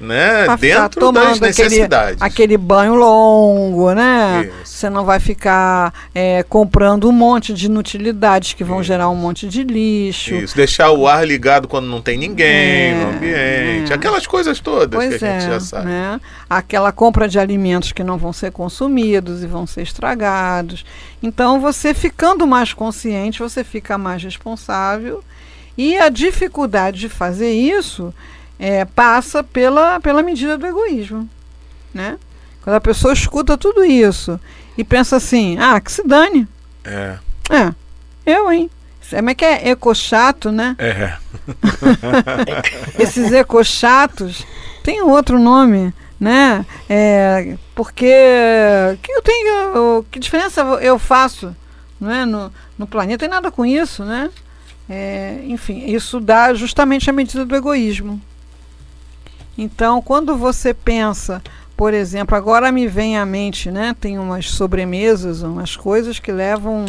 Né, 0.00 0.42
ficar 0.42 0.56
dentro 0.56 1.12
das 1.12 1.40
necessidades. 1.40 2.22
Aquele, 2.22 2.54
aquele 2.54 2.56
banho 2.56 2.94
longo, 2.94 3.92
né? 3.92 4.48
Isso. 4.62 4.78
Você 4.78 4.90
não 4.90 5.04
vai 5.04 5.18
ficar 5.18 5.92
é, 6.14 6.44
comprando 6.44 7.08
um 7.08 7.12
monte 7.12 7.52
de 7.52 7.66
inutilidades 7.66 8.52
que 8.52 8.62
vão 8.62 8.80
Isso. 8.80 8.86
gerar 8.86 9.08
um 9.08 9.16
monte 9.16 9.48
de 9.48 9.64
lixo. 9.64 10.34
Isso, 10.34 10.54
deixar 10.54 10.92
o 10.92 11.08
ar 11.08 11.26
ligado 11.26 11.66
quando 11.66 11.86
não 11.86 12.00
tem 12.00 12.16
ninguém 12.16 12.46
É, 12.46 12.94
no 12.94 13.16
ambiente, 13.16 13.92
é. 13.92 13.94
aquelas 13.94 14.26
coisas 14.26 14.60
todas 14.60 14.96
Pois 14.96 15.18
que 15.18 15.24
a 15.24 15.32
gente 15.32 15.46
é, 15.46 15.50
já 15.50 15.60
sabe. 15.60 15.86
né? 15.86 16.20
Aquela 16.48 16.92
compra 16.92 17.28
de 17.28 17.38
alimentos 17.38 17.90
que 17.90 18.04
não 18.04 18.16
vão 18.16 18.32
ser 18.32 18.52
consumidos 18.52 19.42
e 19.42 19.46
vão 19.46 19.66
ser 19.66 19.82
estragados. 19.82 20.84
Então, 21.20 21.60
você 21.60 21.92
ficando 21.92 22.46
mais 22.46 22.72
consciente, 22.72 23.40
você 23.40 23.64
fica 23.64 23.98
mais 23.98 24.22
responsável. 24.22 25.22
E 25.76 25.96
a 25.96 26.08
dificuldade 26.08 27.00
de 27.00 27.08
fazer 27.08 27.52
isso 27.52 28.12
é, 28.58 28.84
passa 28.84 29.42
pela, 29.42 30.00
pela 30.00 30.22
medida 30.22 30.58
do 30.58 30.66
egoísmo, 30.66 31.28
né? 31.94 32.18
Quando 32.62 32.76
a 32.76 32.80
pessoa 32.80 33.12
escuta 33.12 33.56
tudo 33.56 33.84
isso 33.84 34.38
e 34.76 34.84
pensa 34.84 35.16
assim, 35.16 35.56
ah, 35.58 35.80
que 35.80 35.90
se 35.90 36.06
dane. 36.06 36.46
É. 36.84 37.18
É, 37.50 37.72
eu, 38.26 38.52
hein? 38.52 38.70
Como 39.08 39.30
é 39.30 39.34
que 39.34 39.44
é 39.44 39.70
ecochato, 39.70 40.52
né? 40.52 40.76
É. 40.78 41.16
Esses 42.98 43.32
ecochatos 43.32 44.44
tem 44.82 45.00
outro 45.00 45.38
nome, 45.38 45.94
né? 46.20 46.66
É, 46.88 47.56
porque 47.74 48.12
que 49.02 49.12
eu 49.12 49.22
tenho, 49.22 50.04
que 50.10 50.18
diferença 50.18 50.60
eu 50.82 50.98
faço, 50.98 51.56
não 51.98 52.10
é? 52.10 52.26
No, 52.26 52.52
no 52.76 52.86
planeta 52.86 53.20
tem 53.20 53.28
nada 53.28 53.50
com 53.50 53.64
isso, 53.64 54.04
né? 54.04 54.30
É, 54.88 55.40
enfim, 55.44 55.86
isso 55.86 56.20
dá 56.20 56.52
justamente 56.54 57.08
a 57.08 57.12
medida 57.12 57.44
do 57.44 57.56
egoísmo. 57.56 58.20
Então, 59.58 60.00
quando 60.00 60.36
você 60.36 60.72
pensa, 60.72 61.42
por 61.76 61.92
exemplo, 61.92 62.36
agora 62.36 62.70
me 62.70 62.86
vem 62.86 63.18
à 63.18 63.26
mente, 63.26 63.72
né? 63.72 63.94
Tem 64.00 64.18
umas 64.18 64.48
sobremesas, 64.50 65.42
umas 65.42 65.76
coisas 65.76 66.20
que 66.20 66.30
levam 66.30 66.86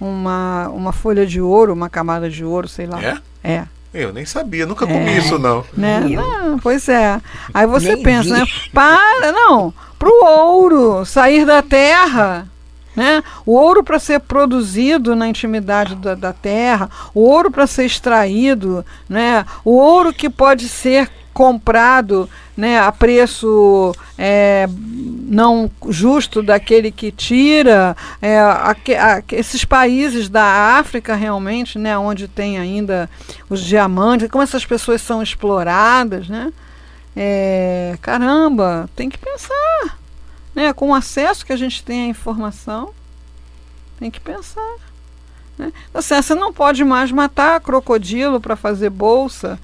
uma, 0.00 0.68
uma 0.68 0.92
folha 0.92 1.26
de 1.26 1.40
ouro, 1.40 1.72
uma 1.72 1.90
camada 1.90 2.30
de 2.30 2.44
ouro, 2.44 2.68
sei 2.68 2.86
lá. 2.86 3.02
É? 3.02 3.18
É. 3.42 3.64
Eu 3.92 4.12
nem 4.12 4.24
sabia, 4.24 4.64
nunca 4.64 4.86
comi 4.86 5.10
é, 5.10 5.18
isso 5.18 5.38
não. 5.38 5.64
Né? 5.76 6.00
não. 6.00 6.58
Pois 6.58 6.88
é. 6.88 7.20
Aí 7.52 7.66
você 7.66 7.94
nem 7.94 8.02
pensa, 8.02 8.34
vi. 8.34 8.40
né? 8.40 8.46
Para, 8.72 9.32
não, 9.32 9.74
para 9.98 10.08
o 10.08 10.24
ouro 10.24 11.04
sair 11.04 11.44
da 11.44 11.60
terra. 11.60 12.48
Né? 12.94 13.22
O 13.46 13.52
ouro 13.52 13.82
para 13.82 13.98
ser 13.98 14.20
produzido 14.20 15.16
na 15.16 15.26
intimidade 15.26 15.94
da, 15.94 16.14
da 16.14 16.32
terra, 16.32 16.90
o 17.14 17.20
ouro 17.20 17.50
para 17.50 17.66
ser 17.66 17.86
extraído, 17.86 18.84
né? 19.08 19.46
o 19.64 19.78
ouro 19.78 20.12
que 20.12 20.28
pode 20.28 20.68
ser 20.68 21.08
comprado 21.32 22.28
né, 22.56 22.78
a 22.78 22.92
preço 22.92 23.94
é, 24.18 24.68
não 24.68 25.70
justo 25.88 26.42
daquele 26.42 26.90
que 26.90 27.10
tira. 27.10 27.96
É, 28.20 28.38
a, 28.38 28.70
a, 28.72 29.22
esses 29.32 29.64
países 29.64 30.28
da 30.28 30.78
África 30.78 31.14
realmente, 31.14 31.78
né, 31.78 31.96
onde 31.96 32.28
tem 32.28 32.58
ainda 32.58 33.08
os 33.48 33.60
diamantes, 33.60 34.28
como 34.28 34.44
essas 34.44 34.64
pessoas 34.64 35.00
são 35.00 35.22
exploradas, 35.22 36.28
né? 36.28 36.52
É, 37.14 37.96
caramba, 38.00 38.88
tem 38.94 39.08
que 39.08 39.18
pensar. 39.18 39.98
Né, 40.54 40.72
com 40.74 40.90
o 40.90 40.94
acesso 40.94 41.46
que 41.46 41.52
a 41.52 41.56
gente 41.56 41.82
tem 41.82 42.04
à 42.04 42.06
informação, 42.08 42.90
tem 43.98 44.10
que 44.10 44.20
pensar. 44.20 44.76
Né? 45.56 45.72
Assim, 45.94 46.14
você 46.14 46.34
não 46.34 46.52
pode 46.52 46.84
mais 46.84 47.10
matar 47.10 47.58
crocodilo 47.60 48.38
para 48.38 48.54
fazer 48.54 48.90
bolsa 48.90 49.58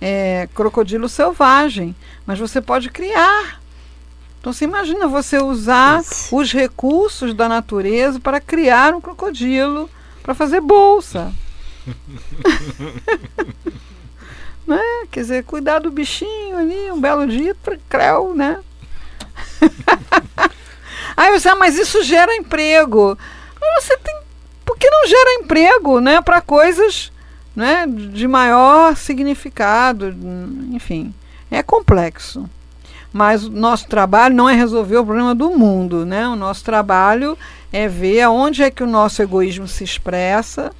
é, 0.00 0.48
crocodilo 0.54 1.08
selvagem, 1.08 1.94
mas 2.26 2.38
você 2.38 2.60
pode 2.60 2.90
criar. 2.90 3.60
Então 4.40 4.52
você 4.52 4.64
imagina 4.64 5.08
você 5.08 5.38
usar 5.38 6.00
Isso. 6.00 6.36
os 6.36 6.52
recursos 6.52 7.34
da 7.34 7.48
natureza 7.48 8.20
para 8.20 8.40
criar 8.40 8.94
um 8.94 9.00
crocodilo 9.00 9.90
para 10.22 10.34
fazer 10.34 10.60
bolsa. 10.60 11.32
né? 14.66 14.82
Quer 15.10 15.20
dizer, 15.20 15.44
cuidar 15.44 15.78
do 15.78 15.90
bichinho 15.90 16.58
ali, 16.58 16.90
um 16.90 17.00
belo 17.00 17.26
dia, 17.26 17.56
creu, 17.88 18.34
né? 18.34 18.58
Aí 21.16 21.32
você, 21.32 21.48
ah, 21.48 21.56
mas 21.56 21.78
isso 21.78 22.02
gera 22.02 22.36
emprego. 22.36 23.16
Mas 23.60 23.84
você 23.84 23.96
tem. 23.96 24.14
Por 24.64 24.76
que 24.76 24.90
não 24.90 25.06
gera 25.06 25.34
emprego, 25.34 26.00
né? 26.00 26.20
Para 26.20 26.40
coisas 26.40 27.12
né, 27.56 27.86
de 27.86 28.28
maior 28.28 28.94
significado, 28.94 30.14
enfim, 30.70 31.14
é 31.50 31.62
complexo. 31.62 32.48
Mas 33.10 33.44
o 33.44 33.50
nosso 33.50 33.88
trabalho 33.88 34.34
não 34.34 34.46
é 34.46 34.54
resolver 34.54 34.98
o 34.98 35.04
problema 35.04 35.34
do 35.34 35.50
mundo, 35.50 36.04
né? 36.04 36.28
O 36.28 36.36
nosso 36.36 36.62
trabalho 36.62 37.38
é 37.72 37.88
ver 37.88 38.20
aonde 38.20 38.62
é 38.62 38.70
que 38.70 38.82
o 38.82 38.86
nosso 38.86 39.22
egoísmo 39.22 39.66
se 39.66 39.82
expressa 39.82 40.70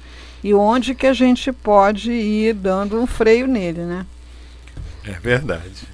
e 0.43 0.53
onde 0.53 0.93
que 0.93 1.07
a 1.07 1.13
gente 1.13 1.51
pode 1.51 2.11
ir 2.11 2.53
dando 2.53 3.01
um 3.01 3.07
freio 3.07 3.47
nele, 3.47 3.81
né? 3.81 4.05
É 5.03 5.13
verdade. 5.13 5.87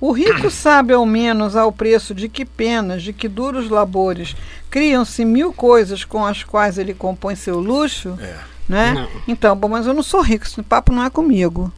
O 0.00 0.12
rico 0.12 0.48
sabe 0.52 0.92
ao 0.94 1.04
menos 1.04 1.56
ao 1.56 1.72
preço 1.72 2.14
de 2.14 2.28
que 2.28 2.44
penas, 2.44 3.02
de 3.02 3.12
que 3.12 3.26
duros 3.26 3.68
labores, 3.68 4.36
criam-se 4.70 5.24
mil 5.24 5.52
coisas 5.52 6.04
com 6.04 6.24
as 6.24 6.44
quais 6.44 6.78
ele 6.78 6.94
compõe 6.94 7.34
seu 7.34 7.58
luxo. 7.58 8.16
É 8.20 8.59
né? 8.70 8.92
Não. 8.92 9.08
Então, 9.26 9.56
bom, 9.56 9.68
mas 9.68 9.84
eu 9.84 9.92
não 9.92 10.02
sou 10.02 10.20
rico, 10.20 10.46
esse 10.46 10.62
papo 10.62 10.92
não 10.92 11.04
é 11.04 11.10
comigo. 11.10 11.72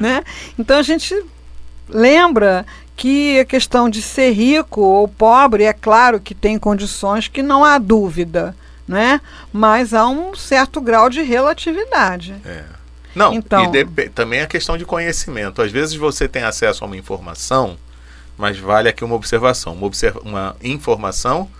né? 0.00 0.24
Então 0.58 0.78
a 0.78 0.82
gente 0.82 1.14
lembra 1.86 2.64
que 2.96 3.38
a 3.38 3.44
questão 3.44 3.90
de 3.90 4.00
ser 4.00 4.30
rico 4.30 4.80
ou 4.80 5.06
pobre, 5.06 5.64
é 5.64 5.72
claro 5.72 6.18
que 6.18 6.34
tem 6.34 6.58
condições 6.58 7.28
que 7.28 7.42
não 7.42 7.62
há 7.62 7.76
dúvida, 7.76 8.56
né? 8.88 9.20
mas 9.52 9.92
há 9.92 10.08
um 10.08 10.34
certo 10.34 10.80
grau 10.80 11.10
de 11.10 11.22
relatividade. 11.22 12.34
É. 12.44 12.64
Não, 13.14 13.34
então, 13.34 13.70
e 13.74 14.08
também 14.08 14.40
a 14.40 14.46
questão 14.46 14.78
de 14.78 14.86
conhecimento. 14.86 15.60
Às 15.60 15.70
vezes 15.70 15.94
você 15.94 16.26
tem 16.26 16.44
acesso 16.44 16.82
a 16.82 16.86
uma 16.86 16.96
informação, 16.96 17.76
mas 18.38 18.58
vale 18.58 18.88
aqui 18.88 19.04
uma 19.04 19.14
observação. 19.14 19.74
Uma, 19.74 19.86
observa 19.86 20.20
uma 20.20 20.56
informação 20.62 21.50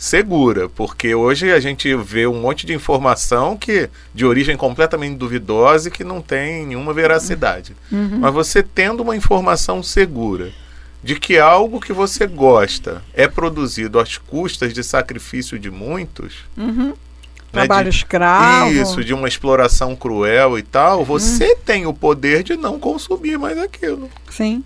segura, 0.00 0.66
porque 0.66 1.14
hoje 1.14 1.52
a 1.52 1.60
gente 1.60 1.94
vê 1.94 2.26
um 2.26 2.40
monte 2.40 2.64
de 2.64 2.72
informação 2.72 3.54
que 3.54 3.90
de 4.14 4.24
origem 4.24 4.56
completamente 4.56 5.18
duvidosa 5.18 5.88
e 5.88 5.90
que 5.92 6.02
não 6.02 6.22
tem 6.22 6.64
nenhuma 6.64 6.94
veracidade. 6.94 7.76
Uhum. 7.92 8.18
Mas 8.18 8.32
você 8.32 8.62
tendo 8.62 9.02
uma 9.02 9.14
informação 9.14 9.82
segura 9.82 10.52
de 11.04 11.20
que 11.20 11.38
algo 11.38 11.78
que 11.78 11.92
você 11.92 12.26
gosta 12.26 13.02
é 13.12 13.28
produzido 13.28 14.00
às 14.00 14.16
custas 14.16 14.72
de 14.72 14.82
sacrifício 14.82 15.58
de 15.58 15.70
muitos, 15.70 16.46
uhum. 16.56 16.94
né, 17.52 17.66
trabalho 17.66 17.90
de, 17.90 17.96
escravo, 17.96 18.72
isso, 18.72 19.04
de 19.04 19.12
uma 19.12 19.28
exploração 19.28 19.94
cruel 19.94 20.58
e 20.58 20.62
tal, 20.62 21.04
você 21.04 21.50
uhum. 21.50 21.56
tem 21.62 21.86
o 21.86 21.92
poder 21.92 22.42
de 22.42 22.56
não 22.56 22.80
consumir 22.80 23.38
mais 23.38 23.58
aquilo. 23.58 24.08
Sim, 24.30 24.64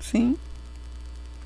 sim. 0.00 0.34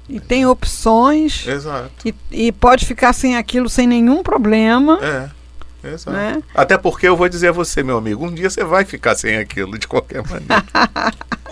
E 0.08 0.20
tem 0.20 0.46
opções. 0.46 1.46
Exato. 1.46 1.90
E, 2.04 2.14
e 2.30 2.52
pode 2.52 2.84
ficar 2.84 3.12
sem 3.12 3.36
aquilo 3.36 3.68
sem 3.68 3.86
nenhum 3.86 4.22
problema. 4.22 4.98
É. 5.02 5.30
Exato. 5.92 6.16
Né? 6.16 6.42
Até 6.54 6.78
porque 6.78 7.06
eu 7.06 7.16
vou 7.16 7.28
dizer 7.28 7.48
a 7.48 7.52
você, 7.52 7.82
meu 7.82 7.98
amigo, 7.98 8.24
um 8.24 8.32
dia 8.32 8.48
você 8.48 8.64
vai 8.64 8.84
ficar 8.84 9.14
sem 9.14 9.36
aquilo 9.36 9.78
de 9.78 9.86
qualquer 9.86 10.22
maneira. 10.22 10.64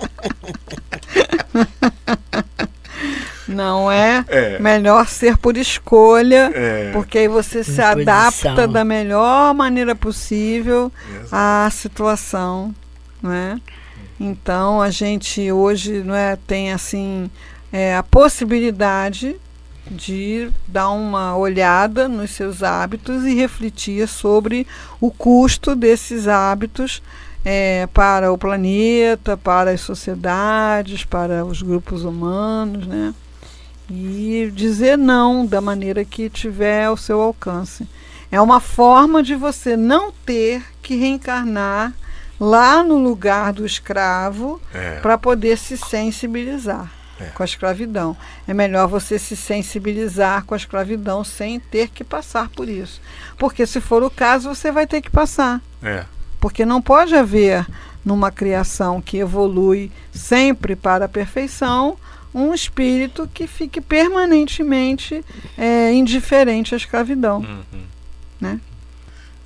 Não 3.47 3.91
é? 3.91 4.25
é? 4.29 4.59
Melhor 4.59 5.07
ser 5.07 5.37
por 5.37 5.57
escolha, 5.57 6.51
é. 6.55 6.91
porque 6.93 7.19
aí 7.19 7.29
você 7.29 7.63
se 7.63 7.81
adapta 7.81 8.67
da 8.67 8.85
melhor 8.85 9.53
maneira 9.55 9.95
possível 9.95 10.91
Exato. 11.11 11.29
à 11.31 11.69
situação, 11.71 12.75
não 13.21 13.33
é? 13.33 13.59
Então 14.19 14.81
a 14.81 14.89
gente 14.91 15.53
hoje 15.53 16.03
não 16.03 16.15
é 16.15 16.37
tem 16.47 16.73
assim 16.73 17.31
é, 17.73 17.97
a 17.97 18.03
possibilidade 18.03 19.37
de 19.91 20.51
dar 20.69 20.91
uma 20.91 21.37
olhada 21.37 22.09
nos 22.09 22.31
seus 22.31 22.63
hábitos 22.63 23.25
e 23.25 23.35
refletir 23.35 24.07
sobre 24.07 24.67
o 25.01 25.11
custo 25.11 25.75
desses 25.75 26.29
hábitos 26.29 27.03
é, 27.45 27.89
para 27.93 28.33
o 28.33 28.39
planeta, 28.39 29.37
para 29.37 29.73
as 29.73 29.81
sociedades, 29.81 31.05
para 31.05 31.45
os 31.45 31.63
grupos 31.63 32.05
humanos, 32.05 32.87
né? 32.87 33.13
E 33.91 34.51
dizer 34.55 34.97
não 34.97 35.45
da 35.45 35.61
maneira 35.61 36.05
que 36.05 36.31
tiver 36.31 36.85
ao 36.85 36.97
seu 36.97 37.21
alcance. 37.21 37.87
É 38.31 38.41
uma 38.41 38.61
forma 38.61 39.23
de 39.23 39.35
você 39.35 39.77
não 39.77 40.13
ter 40.25 40.63
que 40.81 40.95
reencarnar 40.95 41.93
lá 42.41 42.83
no 42.83 42.97
lugar 42.97 43.53
do 43.53 43.67
escravo 43.67 44.61
é. 44.73 45.01
para 45.01 45.19
poder 45.19 45.59
se 45.59 45.77
sensibilizar 45.77 47.02
é. 47.23 47.31
com 47.35 47.43
a 47.43 47.47
escravidão. 47.47 48.17
É 48.47 48.55
melhor 48.55 48.89
você 48.89 49.19
se 49.19 49.37
sensibilizar 49.37 50.45
com 50.45 50.55
a 50.55 50.57
escravidão 50.57 51.25
sem 51.25 51.61
ter 51.61 51.89
que 51.89 52.05
passar 52.05 52.49
por 52.51 52.69
isso. 52.69 53.01
Porque 53.39 53.67
se 53.67 53.81
for 53.81 54.03
o 54.03 54.11
caso, 54.11 54.55
você 54.55 54.71
vai 54.71 54.87
ter 54.87 55.01
que 55.01 55.11
passar. 55.11 55.61
É. 55.83 56.05
Porque 56.41 56.65
não 56.65 56.83
pode 56.83 57.15
haver 57.15 57.67
numa 58.05 58.31
criação 58.31 59.01
que 59.01 59.19
evolui 59.19 59.91
sempre 60.13 60.75
para 60.75 61.05
a 61.05 61.09
perfeição 61.09 61.97
um 62.35 62.55
espírito 62.55 63.29
que 63.33 63.47
fique 63.47 63.81
permanentemente 63.81 65.25
é, 65.57 65.93
indiferente 65.93 66.75
à 66.75 66.77
escravidão. 66.77 67.41
Uhum. 67.41 67.83
Né? 68.41 68.61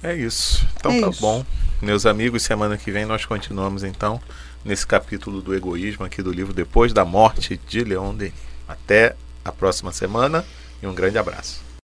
É 0.03 0.15
isso. 0.15 0.67
Então 0.77 0.93
é 0.93 1.01
tá 1.01 1.09
isso. 1.09 1.21
bom. 1.21 1.45
Meus 1.83 2.07
amigos, 2.07 2.43
semana 2.43 2.79
que 2.79 2.91
vem 2.91 3.05
nós 3.05 3.25
continuamos 3.25 3.85
então 3.85 4.21
nesse 4.67 4.87
capítulo 4.87 5.41
do 5.41 5.55
egoísmo 5.55 6.05
aqui 6.05 6.21
do 6.21 6.33
livro 6.33 6.53
Depois 6.53 6.93
da 6.93 7.05
Morte 7.05 7.59
de 7.69 7.85
Leon 7.85 8.15
Denis. 8.15 8.35
Até 8.67 9.15
a 9.45 9.53
próxima 9.53 9.93
semana 9.93 10.45
e 10.83 10.87
um 10.87 10.95
grande 10.95 11.17
abraço. 11.17 11.66